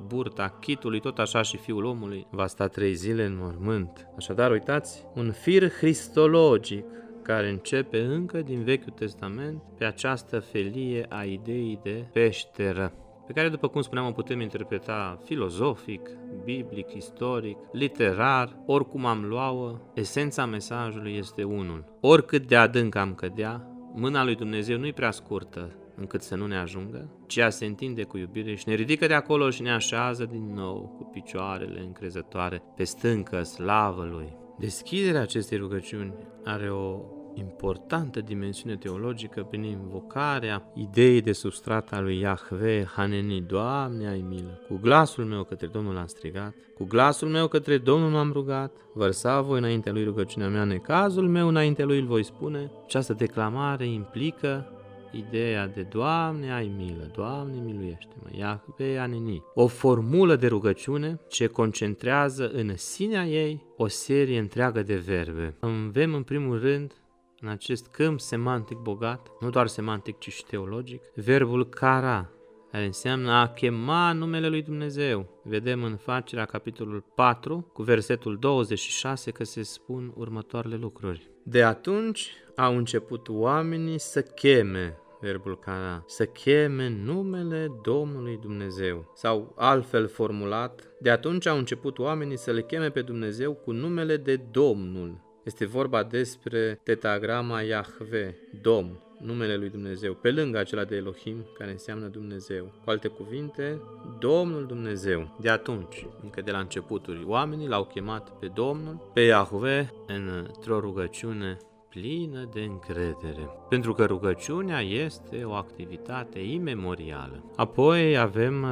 burta 0.05 0.57
chitului, 0.59 0.99
tot 0.99 1.19
așa 1.19 1.41
și 1.41 1.57
fiul 1.57 1.83
omului 1.83 2.27
va 2.29 2.47
sta 2.47 2.67
trei 2.67 2.93
zile 2.93 3.25
în 3.25 3.37
mormânt. 3.37 4.07
Așadar, 4.17 4.51
uitați, 4.51 5.05
un 5.15 5.31
fir 5.31 5.69
cristologic 5.69 6.85
care 7.21 7.49
începe 7.49 7.99
încă 7.99 8.41
din 8.41 8.63
Vechiul 8.63 8.93
Testament 8.93 9.61
pe 9.77 9.85
această 9.85 10.39
felie 10.39 11.05
a 11.09 11.23
ideii 11.23 11.79
de 11.83 12.05
peșteră 12.11 12.93
pe 13.27 13.33
care, 13.33 13.49
după 13.49 13.67
cum 13.67 13.81
spuneam, 13.81 14.07
o 14.07 14.11
putem 14.11 14.41
interpreta 14.41 15.19
filozofic, 15.23 16.09
biblic, 16.43 16.93
istoric, 16.93 17.57
literar, 17.71 18.55
oricum 18.65 19.05
am 19.05 19.25
luat 19.25 19.81
esența 19.93 20.45
mesajului 20.45 21.15
este 21.15 21.43
unul. 21.43 21.83
Oricât 22.01 22.47
de 22.47 22.55
adânc 22.55 22.95
am 22.95 23.13
cădea, 23.13 23.67
mâna 23.93 24.23
lui 24.23 24.35
Dumnezeu 24.35 24.77
nu-i 24.77 24.93
prea 24.93 25.11
scurtă 25.11 25.71
încât 25.99 26.21
să 26.21 26.35
nu 26.35 26.47
ne 26.47 26.57
ajungă, 26.57 27.09
ci 27.27 27.35
ea 27.35 27.49
se 27.49 27.65
întinde 27.65 28.03
cu 28.03 28.17
iubire 28.17 28.55
și 28.55 28.67
ne 28.67 28.73
ridică 28.73 29.07
de 29.07 29.13
acolo 29.13 29.49
și 29.49 29.61
ne 29.61 29.71
așează 29.71 30.25
din 30.25 30.53
nou 30.53 30.95
cu 30.97 31.03
picioarele 31.03 31.79
încrezătoare 31.79 32.61
pe 32.75 32.83
stâncă 32.83 33.43
slavă 33.43 34.03
Lui. 34.03 34.37
Deschiderea 34.59 35.21
acestei 35.21 35.57
rugăciuni 35.57 36.13
are 36.43 36.69
o 36.71 37.01
importantă 37.33 38.21
dimensiune 38.21 38.75
teologică 38.75 39.43
prin 39.43 39.63
invocarea 39.63 40.71
ideii 40.75 41.21
de 41.21 41.31
substrat 41.31 41.91
a 41.91 41.99
lui 41.99 42.19
Iahve, 42.19 42.85
Haneni, 42.95 43.41
Doamne 43.41 44.07
ai 44.07 44.25
milă, 44.29 44.61
cu 44.67 44.79
glasul 44.81 45.25
meu 45.25 45.43
către 45.43 45.67
Domnul 45.67 45.97
am 45.97 46.07
strigat, 46.07 46.53
cu 46.75 46.83
glasul 46.83 47.27
meu 47.27 47.47
către 47.47 47.77
Domnul 47.77 48.09
m-am 48.09 48.31
rugat, 48.31 48.71
vărsa 48.93 49.41
voi 49.41 49.57
înaintea 49.57 49.91
lui 49.91 50.03
rugăciunea 50.03 50.49
mea, 50.49 50.63
necazul 50.63 51.27
meu 51.27 51.47
înaintea 51.47 51.85
lui 51.85 51.99
îl 51.99 52.05
voi 52.05 52.23
spune. 52.23 52.71
Această 52.83 53.13
declamare 53.13 53.87
implică 53.87 54.71
ideea 55.11 55.67
de 55.67 55.81
Doamne 55.81 56.53
ai 56.53 56.71
milă, 56.77 57.11
Doamne 57.15 57.59
miluiește-mă, 57.59 58.37
Iahve 58.37 58.97
Aneni. 58.97 59.43
O 59.53 59.67
formulă 59.67 60.35
de 60.35 60.47
rugăciune 60.47 61.19
ce 61.27 61.47
concentrează 61.47 62.49
în 62.49 62.77
sinea 62.77 63.25
ei 63.25 63.65
o 63.77 63.87
serie 63.87 64.39
întreagă 64.39 64.81
de 64.81 64.95
verbe. 64.95 65.55
Avem 65.59 66.13
în 66.13 66.23
primul 66.23 66.59
rând 66.59 66.93
în 67.39 67.47
acest 67.47 67.87
câmp 67.87 68.19
semantic 68.19 68.77
bogat, 68.77 69.31
nu 69.39 69.49
doar 69.49 69.67
semantic, 69.67 70.17
ci 70.17 70.31
și 70.31 70.45
teologic, 70.45 71.01
verbul 71.15 71.69
cara, 71.69 72.29
care 72.71 72.85
înseamnă 72.85 73.31
a 73.31 73.47
chema 73.47 74.11
numele 74.11 74.47
lui 74.47 74.61
Dumnezeu. 74.61 75.41
Vedem 75.43 75.83
în 75.83 75.95
facerea 75.95 76.45
capitolul 76.45 77.03
4, 77.15 77.69
cu 77.73 77.83
versetul 77.83 78.37
26, 78.39 79.31
că 79.31 79.43
se 79.43 79.61
spun 79.61 80.13
următoarele 80.15 80.75
lucruri. 80.75 81.29
De 81.43 81.63
atunci 81.63 82.31
au 82.57 82.77
început 82.77 83.29
oamenii 83.29 83.99
să 83.99 84.21
cheme 84.21 84.97
verbul 85.21 85.59
cara, 85.59 86.03
să 86.07 86.25
cheme 86.25 86.89
numele 87.03 87.71
Domnului 87.83 88.37
Dumnezeu. 88.41 89.11
Sau 89.15 89.53
altfel 89.55 90.07
formulat, 90.07 90.87
de 90.99 91.09
atunci 91.09 91.45
au 91.45 91.57
început 91.57 91.99
oamenii 91.99 92.37
să 92.37 92.51
le 92.51 92.61
cheme 92.61 92.89
pe 92.89 93.01
Dumnezeu 93.01 93.53
cu 93.53 93.71
numele 93.71 94.17
de 94.17 94.35
Domnul. 94.51 95.21
Este 95.43 95.65
vorba 95.65 96.03
despre 96.03 96.79
tetagrama 96.83 97.61
Yahve, 97.61 98.37
Dom, 98.61 98.91
numele 99.19 99.55
lui 99.55 99.69
Dumnezeu, 99.69 100.13
pe 100.13 100.31
lângă 100.31 100.57
acela 100.57 100.83
de 100.83 100.95
Elohim, 100.95 101.45
care 101.57 101.71
înseamnă 101.71 102.07
Dumnezeu. 102.07 102.63
Cu 102.83 102.89
alte 102.89 103.07
cuvinte, 103.07 103.81
Domnul 104.19 104.65
Dumnezeu. 104.65 105.37
De 105.41 105.49
atunci, 105.49 106.07
încă 106.23 106.41
de 106.41 106.51
la 106.51 106.59
începuturi, 106.59 107.23
oamenii 107.25 107.67
l-au 107.67 107.85
chemat 107.85 108.29
pe 108.39 108.47
Domnul, 108.47 109.09
pe 109.13 109.21
Yahve, 109.21 109.93
într-o 110.07 110.79
rugăciune 110.79 111.57
plină 111.99 112.49
de 112.53 112.59
încredere, 112.59 113.49
pentru 113.69 113.93
că 113.93 114.05
rugăciunea 114.05 114.79
este 114.79 115.43
o 115.43 115.53
activitate 115.53 116.39
imemorială. 116.39 117.43
Apoi 117.55 118.17
avem 118.17 118.63
uh, 118.63 118.69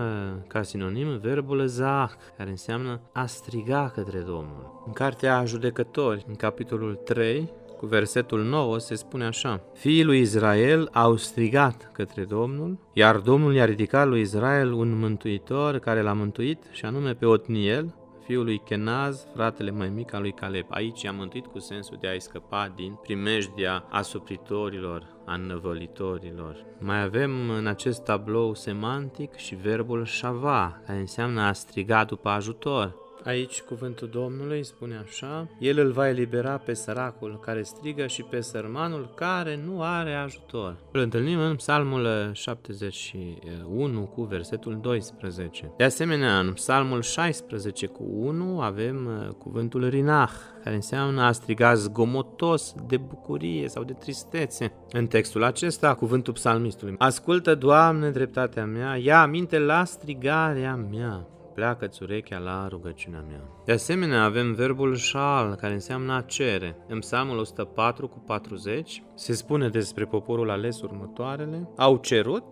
ca 0.48 0.62
sinonim 0.62 1.18
verbul 1.18 1.66
zah, 1.66 2.10
care 2.38 2.50
înseamnă 2.50 3.02
a 3.14 3.26
striga 3.26 3.92
către 3.96 4.20
Domnul. 4.20 4.84
În 4.86 4.94
cartea 4.94 5.46
Judecători, 5.46 6.26
în 6.28 6.36
capitolul 6.36 6.96
3, 6.96 7.52
cu 7.78 7.86
versetul 7.86 8.44
9 8.44 8.78
se 8.78 8.96
spune 8.96 9.26
așa 9.26 9.62
Fiii 9.74 10.04
lui 10.04 10.20
Israel 10.20 10.90
au 10.92 11.16
strigat 11.16 11.90
către 11.94 12.24
Domnul, 12.24 12.78
iar 12.94 13.18
Domnul 13.18 13.54
i-a 13.54 13.66
ridicat 13.66 14.08
lui 14.08 14.22
Israel 14.22 14.72
un 14.72 15.00
mântuitor 15.00 15.80
care 15.80 16.02
l-a 16.02 16.14
mântuit, 16.14 16.64
și 16.72 16.86
anume 16.86 17.14
pe 17.14 17.26
Otniel, 17.26 17.94
fiul 18.26 18.44
lui 18.44 18.58
Kenaz, 18.58 19.28
fratele 19.34 19.72
mai 19.72 19.90
mic 19.90 20.14
al 20.14 20.22
lui 20.22 20.32
Caleb. 20.32 20.66
Aici 20.70 21.02
i-a 21.02 21.12
mântuit 21.12 21.46
cu 21.46 21.60
sensul 21.60 21.98
de 22.02 22.08
a-i 22.08 22.20
scăpa 22.20 22.74
din 22.76 22.94
primejdia 23.02 23.86
asupritorilor, 23.90 25.08
a 25.26 25.36
năvălitorilor. 25.36 26.66
Mai 26.80 27.02
avem 27.02 27.50
în 27.50 27.68
acest 27.68 28.04
tablou 28.04 28.54
semantic 28.54 29.36
și 29.36 29.56
verbul 29.56 30.06
shava, 30.06 30.82
care 30.86 31.00
înseamnă 31.00 31.42
a 31.42 31.54
striga 31.54 32.04
după 32.04 32.30
ajutor. 32.30 32.96
Aici 33.26 33.62
cuvântul 33.62 34.08
Domnului 34.08 34.66
spune 34.66 35.04
așa, 35.06 35.48
El 35.60 35.80
îl 35.80 35.92
va 35.92 36.10
elibera 36.10 36.58
pe 36.58 36.74
săracul 36.74 37.40
care 37.40 37.62
strigă 37.62 38.08
și 38.08 38.24
pe 38.24 38.42
sărmanul 38.42 39.14
care 39.16 39.60
nu 39.66 39.82
are 39.82 40.14
ajutor. 40.14 40.78
Îl 40.92 41.00
întâlnim 41.00 41.40
în 41.40 41.56
Psalmul 41.56 42.30
71 42.34 44.02
cu 44.02 44.24
versetul 44.24 44.80
12. 44.82 45.72
De 45.78 45.84
asemenea, 45.84 46.40
în 46.40 46.54
Psalmul 46.54 47.02
16 47.02 47.86
cu 47.86 48.04
1 48.10 48.62
avem 48.62 49.06
uh, 49.06 49.34
cuvântul 49.34 49.88
rinah, 49.90 50.32
care 50.64 50.76
înseamnă 50.76 51.22
a 51.22 51.32
striga 51.32 51.74
zgomotos 51.74 52.76
de 52.88 52.98
bucurie 52.98 53.68
sau 53.68 53.84
de 53.84 53.94
tristețe. 53.94 54.72
În 54.92 55.08
textul 55.08 55.44
acesta, 55.44 55.94
cuvântul 55.94 56.34
psalmistului, 56.34 56.96
Ascultă, 56.98 57.56
Doamne, 57.56 58.10
dreptatea 58.10 58.66
mea, 58.66 58.96
ia 58.96 59.22
aminte 59.22 59.60
la 59.60 59.84
strigarea 59.84 60.76
mea 60.76 61.28
pleacă-ți 61.56 62.04
urechea 62.04 62.38
la 62.38 62.68
rugăciunea 62.68 63.24
mea. 63.28 63.42
De 63.66 63.72
asemenea, 63.72 64.24
avem 64.24 64.54
verbul 64.54 64.96
șal, 64.96 65.56
care 65.56 65.74
înseamnă 65.74 66.14
a 66.14 66.22
cere. 66.22 66.78
În 66.88 67.00
psalmul 67.00 67.38
104 67.38 68.08
cu 68.08 68.20
40 68.20 69.04
se 69.16 69.34
spune 69.34 69.70
despre 69.70 70.06
poporul 70.06 70.50
ales 70.50 70.82
următoarele, 70.82 71.70
au 71.78 71.98
cerut 71.98 72.44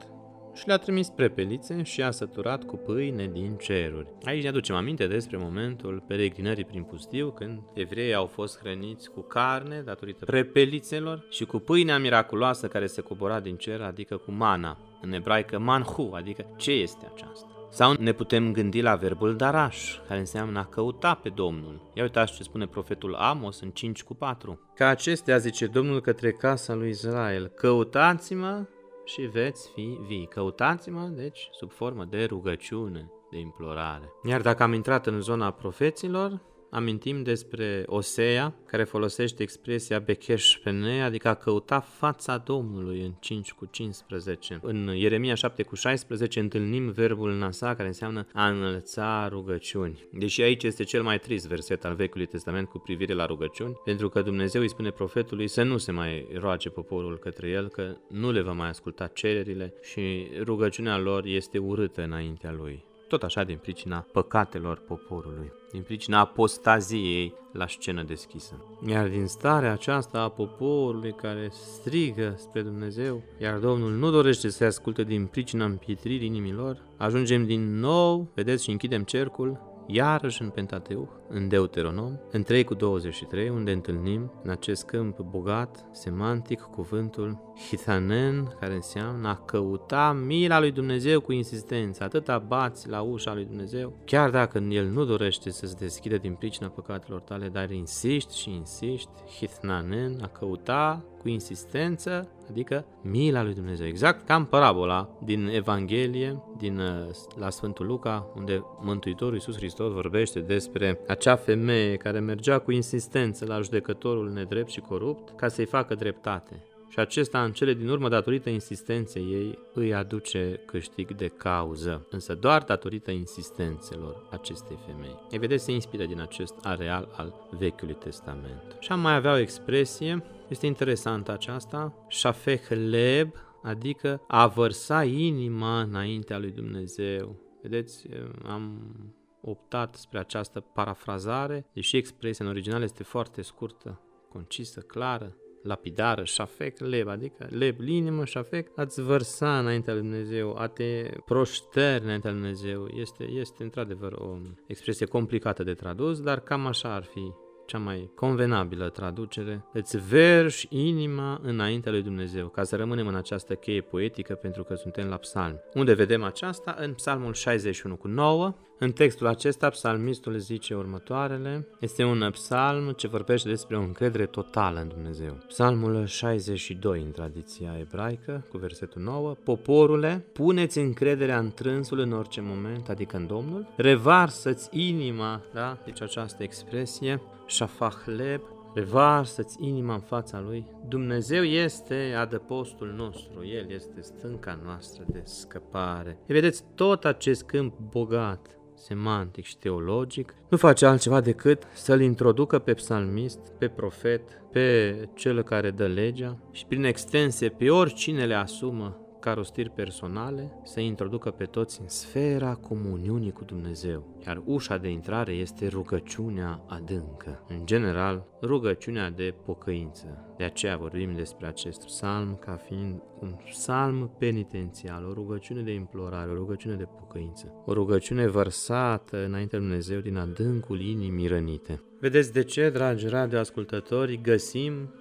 și 0.54 0.68
le-a 0.68 0.78
trimis 0.78 1.10
prepelițe 1.10 1.84
și 1.84 2.02
a 2.02 2.12
săturat 2.12 2.64
cu 2.64 2.76
pâine 2.76 3.28
din 3.28 3.56
ceruri. 3.56 4.08
Aici 4.24 4.44
ne 4.44 4.50
aducem 4.50 4.76
aminte 4.76 5.08
despre 5.08 5.38
momentul 5.38 6.04
peregrinării 6.08 6.66
prin 6.66 6.84
pustiu, 6.84 7.30
când 7.30 7.60
evreii 7.74 8.14
au 8.14 8.26
fost 8.26 8.60
hrăniți 8.60 9.10
cu 9.10 9.22
carne 9.22 9.82
datorită 9.82 10.26
prepelițelor 10.26 11.26
și 11.30 11.46
cu 11.46 11.58
pâinea 11.58 12.00
miraculoasă 12.00 12.68
care 12.68 12.86
se 12.86 13.02
cobora 13.02 13.40
din 13.40 13.56
cer, 13.56 13.82
adică 13.82 14.18
cu 14.18 14.32
mana, 14.32 14.78
în 15.02 15.14
ebraică 15.14 15.60
manhu, 15.60 16.12
adică 16.14 16.46
ce 16.58 16.72
este 16.72 17.12
aceasta. 17.14 17.53
Sau 17.74 17.94
ne 18.00 18.12
putem 18.12 18.52
gândi 18.52 18.82
la 18.82 18.96
verbul 18.96 19.36
daraș, 19.36 19.98
care 20.08 20.20
înseamnă 20.20 20.60
a 20.60 20.66
căuta 20.66 21.14
pe 21.14 21.30
Domnul. 21.30 21.92
Ia 21.94 22.04
uitați 22.04 22.34
ce 22.34 22.44
spune 22.44 22.68
profetul 22.68 23.16
Amos 23.16 23.62
în 23.62 23.70
5 23.70 24.04
cu 24.04 24.14
4. 24.14 24.60
Ca 24.76 24.88
acestea, 24.88 25.38
zice 25.38 25.68
Domnul 25.68 26.02
către 26.02 26.32
casa 26.32 26.74
lui 26.74 26.90
Israel, 26.90 27.48
căutați-mă 27.48 28.66
și 29.06 29.22
veți 29.22 29.70
fi 29.74 30.00
vii. 30.08 30.28
Căutați-mă, 30.28 31.12
deci, 31.16 31.50
sub 31.52 31.72
formă 31.72 32.06
de 32.10 32.24
rugăciune, 32.24 33.12
de 33.32 33.38
implorare. 33.40 34.12
Iar 34.24 34.42
dacă 34.42 34.64
am 34.64 34.74
intrat 34.74 35.08
în 35.08 35.22
zona 35.22 35.52
profeților, 35.52 36.42
amintim 36.74 37.24
despre 37.24 37.84
Osea, 37.86 38.54
care 38.66 38.84
folosește 38.84 39.44
expresia 39.44 40.00
Bekesh 40.00 40.56
Pene, 40.64 41.04
adică 41.04 41.28
a 41.28 41.34
căuta 41.34 41.80
fața 41.80 42.38
Domnului 42.38 43.02
în 43.02 43.12
5 43.20 43.52
cu 43.52 43.66
15. 43.66 44.60
În 44.62 44.92
Ieremia 44.96 45.34
7 45.34 45.64
cu 45.64 45.76
16 45.76 46.40
întâlnim 46.40 46.92
verbul 46.92 47.34
nasa, 47.34 47.76
care 47.76 47.88
înseamnă 47.88 48.28
a 48.34 48.48
înălța 48.48 49.28
rugăciuni. 49.28 50.08
Deși 50.12 50.42
aici 50.42 50.64
este 50.64 50.84
cel 50.84 51.04
mai 51.04 51.20
trist 51.20 51.48
verset 51.48 51.86
al 51.86 51.96
Vechiului 51.96 52.26
Testament 52.26 52.68
cu 52.68 52.78
privire 52.78 53.14
la 53.14 53.26
rugăciuni, 53.26 53.80
pentru 53.84 54.10
că 54.10 54.22
Dumnezeu 54.22 54.62
îi 54.62 54.70
spune 54.70 54.90
profetului 54.90 55.48
să 55.48 55.64
nu 55.64 55.78
se 55.78 55.92
mai 55.92 56.28
roage 56.40 56.70
poporul 56.70 57.18
către 57.18 57.50
el, 57.50 57.68
că 57.70 57.96
nu 58.10 58.32
le 58.32 58.42
va 58.42 58.52
mai 58.52 58.70
asculta 58.70 59.08
cererile 59.08 59.74
și 59.82 60.28
rugăciunea 60.44 60.98
lor 60.98 61.26
este 61.26 61.58
urâtă 61.58 62.04
înaintea 62.04 62.52
lui 62.52 62.84
tot 63.14 63.24
așa 63.24 63.44
din 63.44 63.58
pricina 63.58 64.06
păcatelor 64.12 64.78
poporului, 64.88 65.52
din 65.72 65.82
pricina 65.82 66.20
apostaziei 66.20 67.34
la 67.52 67.68
scenă 67.68 68.04
deschisă. 68.04 68.54
Iar 68.88 69.08
din 69.08 69.28
starea 69.28 69.72
aceasta 69.72 70.20
a 70.20 70.30
poporului 70.30 71.12
care 71.12 71.50
strigă 71.52 72.36
spre 72.38 72.62
Dumnezeu, 72.62 73.24
iar 73.42 73.58
Domnul 73.58 73.92
nu 73.92 74.12
dorește 74.12 74.50
să 74.50 74.58
se 74.58 74.66
asculte 74.66 75.04
din 75.04 75.26
pricina 75.26 75.66
împietririi 75.66 76.28
inimilor, 76.28 76.82
ajungem 76.98 77.46
din 77.46 77.80
nou, 77.80 78.32
vedeți 78.36 78.64
și 78.64 78.70
închidem 78.70 79.04
cercul, 79.04 79.73
iarăși 79.86 80.42
în 80.42 80.50
Pentateuch, 80.50 81.12
în 81.30 81.48
Deuteronom, 81.48 82.20
în 82.32 82.44
3 82.44 82.64
cu 82.64 82.74
23, 82.74 83.50
unde 83.50 83.72
întâlnim 83.72 84.32
în 84.44 84.50
acest 84.50 84.86
câmp 84.86 85.20
bogat, 85.20 85.86
semantic, 85.92 86.62
cuvântul 86.62 87.54
hithanen, 87.70 88.56
care 88.60 88.74
înseamnă 88.74 89.28
a 89.28 89.36
căuta 89.36 90.12
mila 90.26 90.60
lui 90.60 90.72
Dumnezeu 90.72 91.22
cu 91.22 91.32
insistență, 91.32 92.04
atâta 92.04 92.38
bați 92.38 92.90
la 92.90 93.02
ușa 93.02 93.34
lui 93.34 93.46
Dumnezeu, 93.46 93.94
chiar 94.06 94.30
dacă 94.30 94.58
El 94.70 94.88
nu 94.88 95.06
dorește 95.06 95.50
să-ți 95.50 95.78
deschidă 95.78 96.18
din 96.18 96.34
pricina 96.34 96.68
păcatelor 96.68 97.22
tale, 97.22 97.48
dar 97.48 97.72
insisti 97.72 98.38
și 98.38 98.50
insisti, 98.50 99.22
hithanen, 99.38 100.20
a 100.22 100.28
căuta 100.28 101.04
cu 101.24 101.30
insistență, 101.30 102.30
adică 102.50 102.86
mila 103.02 103.44
lui 103.44 103.54
Dumnezeu. 103.54 103.88
Exact 103.88 104.26
ca 104.26 104.36
în 104.36 104.46
parabola 104.46 105.10
din 105.24 105.48
Evanghelie, 105.48 106.44
din, 106.58 106.80
uh, 106.80 107.10
la 107.40 107.50
Sfântul 107.50 107.86
Luca, 107.86 108.28
unde 108.36 108.64
Mântuitorul 108.80 109.34
Iisus 109.34 109.56
Hristos 109.56 109.92
vorbește 109.92 110.40
despre 110.40 111.00
acea 111.08 111.36
femeie 111.36 111.96
care 111.96 112.20
mergea 112.20 112.60
cu 112.60 112.72
insistență 112.72 113.46
la 113.46 113.62
judecătorul 113.62 114.32
nedrept 114.32 114.70
și 114.70 114.80
corupt 114.80 115.34
ca 115.36 115.48
să-i 115.48 115.66
facă 115.66 115.96
dreptate. 115.96 116.64
Și 116.94 117.00
acesta, 117.00 117.44
în 117.44 117.52
cele 117.52 117.74
din 117.74 117.90
urmă, 117.90 118.10
datorită 118.10 118.50
insistenței 118.50 119.24
ei, 119.32 119.60
îi 119.74 119.94
aduce 119.94 120.62
câștig 120.66 121.16
de 121.16 121.28
cauză, 121.28 122.08
însă 122.10 122.36
doar 122.36 122.64
datorită 122.64 123.12
insistențelor 123.12 124.28
acestei 124.32 124.78
femei. 124.86 125.20
Ei 125.32 125.40
vedeți, 125.40 125.64
se 125.64 125.72
inspiră 125.72 126.06
din 126.06 126.22
acest 126.22 126.54
areal 126.62 127.10
al 127.16 127.48
Vechiului 127.60 127.94
Testament. 127.94 128.78
Și 128.80 128.92
am 128.92 129.00
mai 129.00 129.16
avea 129.16 129.34
o 129.34 129.38
expresie, 129.38 130.24
este 130.54 130.66
interesantă 130.66 131.32
aceasta, 131.32 132.06
shafech 132.10 132.70
leb, 132.70 133.34
adică 133.64 134.22
a 134.28 134.48
vărsa 134.48 135.04
inima 135.04 135.82
înaintea 135.82 136.38
lui 136.38 136.52
Dumnezeu. 136.52 137.36
Vedeți, 137.62 138.08
am 138.44 138.96
optat 139.42 139.96
spre 139.96 140.20
această 140.20 140.60
parafrazare, 140.60 141.66
deși 141.74 141.98
expresia 141.98 142.46
în 142.46 142.52
original 142.52 142.82
este 142.82 143.04
foarte 143.04 143.42
scurtă, 143.42 144.02
concisă, 144.30 144.80
clară, 144.80 145.36
lapidară, 145.64 146.24
șafec, 146.24 146.80
leb, 146.80 147.08
adică 147.08 147.48
leb, 147.50 147.80
inimă, 147.82 148.26
șafec, 148.26 148.70
ați 148.76 149.02
vărsa 149.02 149.60
înaintea 149.60 149.94
lui 149.94 150.02
Dumnezeu, 150.02 150.56
a 150.58 150.68
te 150.68 151.10
proșteri 151.26 152.04
înaintea 152.04 152.32
lui 152.32 152.40
Dumnezeu. 152.40 152.88
Este, 152.88 153.24
este 153.24 153.64
într-adevăr 153.64 154.12
o 154.12 154.38
expresie 154.68 155.06
complicată 155.06 155.64
de 155.64 155.74
tradus, 155.74 156.22
dar 156.22 156.40
cam 156.40 156.66
așa 156.66 156.94
ar 156.94 157.04
fi 157.04 157.34
cea 157.74 157.80
mai 157.80 158.12
convenabilă 158.16 158.90
traducere, 158.90 159.66
îți 159.74 159.98
verși 159.98 160.68
inima 160.70 161.40
înaintea 161.44 161.92
lui 161.92 162.02
Dumnezeu, 162.02 162.48
ca 162.48 162.64
să 162.64 162.76
rămânem 162.76 163.08
în 163.08 163.16
această 163.16 163.56
cheie 163.56 163.82
poetică 163.82 164.34
pentru 164.34 164.64
că 164.64 164.76
suntem 164.76 165.08
la 165.08 165.16
psalm. 165.16 165.60
Unde 165.74 165.94
vedem 165.94 166.24
aceasta? 166.24 166.76
În 166.80 166.94
psalmul 166.94 167.34
61 167.34 167.96
cu 167.96 168.08
9. 168.08 168.54
În 168.84 168.92
textul 168.92 169.28
acesta, 169.28 169.70
psalmistul 169.70 170.38
zice 170.38 170.76
următoarele. 170.76 171.68
Este 171.80 172.04
un 172.04 172.30
psalm 172.32 172.92
ce 172.92 173.08
vorbește 173.08 173.50
despre 173.50 173.78
o 173.78 173.82
încredere 173.82 174.26
totală 174.26 174.80
în 174.80 174.88
Dumnezeu. 174.88 175.38
Psalmul 175.48 176.06
62 176.06 177.02
în 177.02 177.12
tradiția 177.12 177.76
ebraică, 177.80 178.46
cu 178.50 178.58
versetul 178.58 179.02
9. 179.02 179.36
Poporule, 179.44 180.26
puneți 180.34 180.80
încrederea 180.80 181.40
în 181.40 181.52
trânsul 181.52 182.00
în 182.00 182.12
orice 182.12 182.42
moment, 182.42 182.90
adică 182.90 183.18
în 183.18 183.28
Domnul. 183.28 183.68
Revarsă-ți 183.76 184.70
inima, 184.72 185.42
da? 185.54 185.78
Deci 185.86 186.02
această 186.02 186.44
expresie, 186.44 187.22
Shafahleb, 187.48 188.42
revarsă-ți 188.74 189.58
inima 189.62 189.94
în 189.94 190.02
fața 190.02 190.40
Lui. 190.40 190.66
Dumnezeu 190.88 191.44
este 191.44 192.14
adăpostul 192.18 192.94
nostru, 192.96 193.46
El 193.46 193.72
este 193.72 194.02
stânca 194.02 194.60
noastră 194.64 195.04
de 195.08 195.22
scăpare. 195.24 196.18
E 196.26 196.34
vedeți, 196.34 196.64
tot 196.76 197.06
acest 197.06 197.44
câmp 197.44 197.74
bogat, 197.90 198.58
semantic 198.76 199.46
și 199.46 199.58
teologic, 199.58 200.36
nu 200.50 200.58
face 200.58 200.86
altceva 200.86 201.22
decât 201.22 201.64
să-l 201.74 202.02
introducă 202.02 202.60
pe 202.60 202.74
psalmist, 202.74 203.40
pe 203.58 203.68
profet, 203.68 204.42
pe 204.52 204.96
cel 205.14 205.44
care 205.44 205.72
dă 205.72 205.88
legea 205.88 206.38
și 206.52 206.66
prin 206.66 206.84
extensie 206.84 207.50
pe 207.50 207.70
oricine 207.70 208.26
le 208.26 208.34
asumă 208.34 209.03
ca 209.24 209.34
rostiri 209.34 209.70
personale, 209.70 210.60
să 210.64 210.80
introducă 210.80 211.32
pe 211.32 211.46
toți 211.46 211.82
în 211.82 211.88
sfera 211.88 212.56
comuniunii 212.56 213.32
cu 213.32 213.44
Dumnezeu, 213.44 214.18
iar 214.26 214.42
ușa 214.46 214.78
de 214.78 214.90
intrare 214.90 215.32
este 215.32 215.68
rugăciunea 215.68 216.64
adâncă, 216.68 217.46
în 217.48 217.66
general 217.66 218.28
rugăciunea 218.42 219.10
de 219.10 219.34
pocăință. 219.46 220.34
De 220.38 220.44
aceea 220.44 220.78
vorbim 220.78 221.14
despre 221.16 221.48
acest 221.48 221.86
psalm 221.86 222.36
ca 222.36 222.56
fiind 222.56 223.02
un 223.20 223.36
psalm 223.50 224.16
penitențial, 224.18 225.06
o 225.06 225.14
rugăciune 225.14 225.62
de 225.62 225.74
implorare, 225.74 226.32
o 226.32 226.36
rugăciune 226.36 226.76
de 226.76 226.88
pocăință, 227.00 227.64
o 227.66 227.74
rugăciune 227.74 228.28
vărsată 228.28 229.26
înaintea 229.26 229.60
lui 229.60 229.68
Dumnezeu 229.68 230.00
din 230.00 230.18
adâncul 230.18 230.80
inimii 230.80 231.28
rănite. 231.28 231.82
Vedeți 232.00 232.34
de 232.34 232.44
ce, 232.44 232.70
dragi 232.70 233.08
radioascultători, 233.08 234.22
găsim 234.22 234.94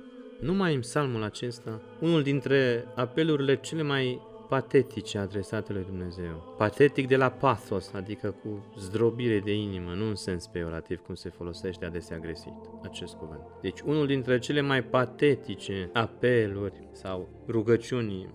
numai 0.42 0.74
în 0.74 0.80
psalmul 0.80 1.22
acesta, 1.22 1.80
unul 2.00 2.22
dintre 2.22 2.84
apelurile 2.94 3.56
cele 3.56 3.82
mai 3.82 4.20
patetice 4.48 5.18
adresate 5.18 5.72
lui 5.72 5.84
Dumnezeu. 5.84 6.54
Patetic 6.58 7.08
de 7.08 7.16
la 7.16 7.30
pathos, 7.30 7.92
adică 7.92 8.34
cu 8.42 8.72
zdrobire 8.78 9.38
de 9.38 9.54
inimă, 9.54 9.92
nu 9.92 10.08
în 10.08 10.14
sens 10.14 10.46
peorativ, 10.46 11.00
cum 11.00 11.14
se 11.14 11.28
folosește 11.28 11.84
adesea 11.84 12.18
gresit 12.18 12.52
acest 12.82 13.14
cuvânt. 13.14 13.40
Deci 13.60 13.80
unul 13.80 14.06
dintre 14.06 14.38
cele 14.38 14.60
mai 14.60 14.82
patetice 14.82 15.90
apeluri 15.92 16.88
sau 16.92 17.44
rugăciuni 17.48 18.34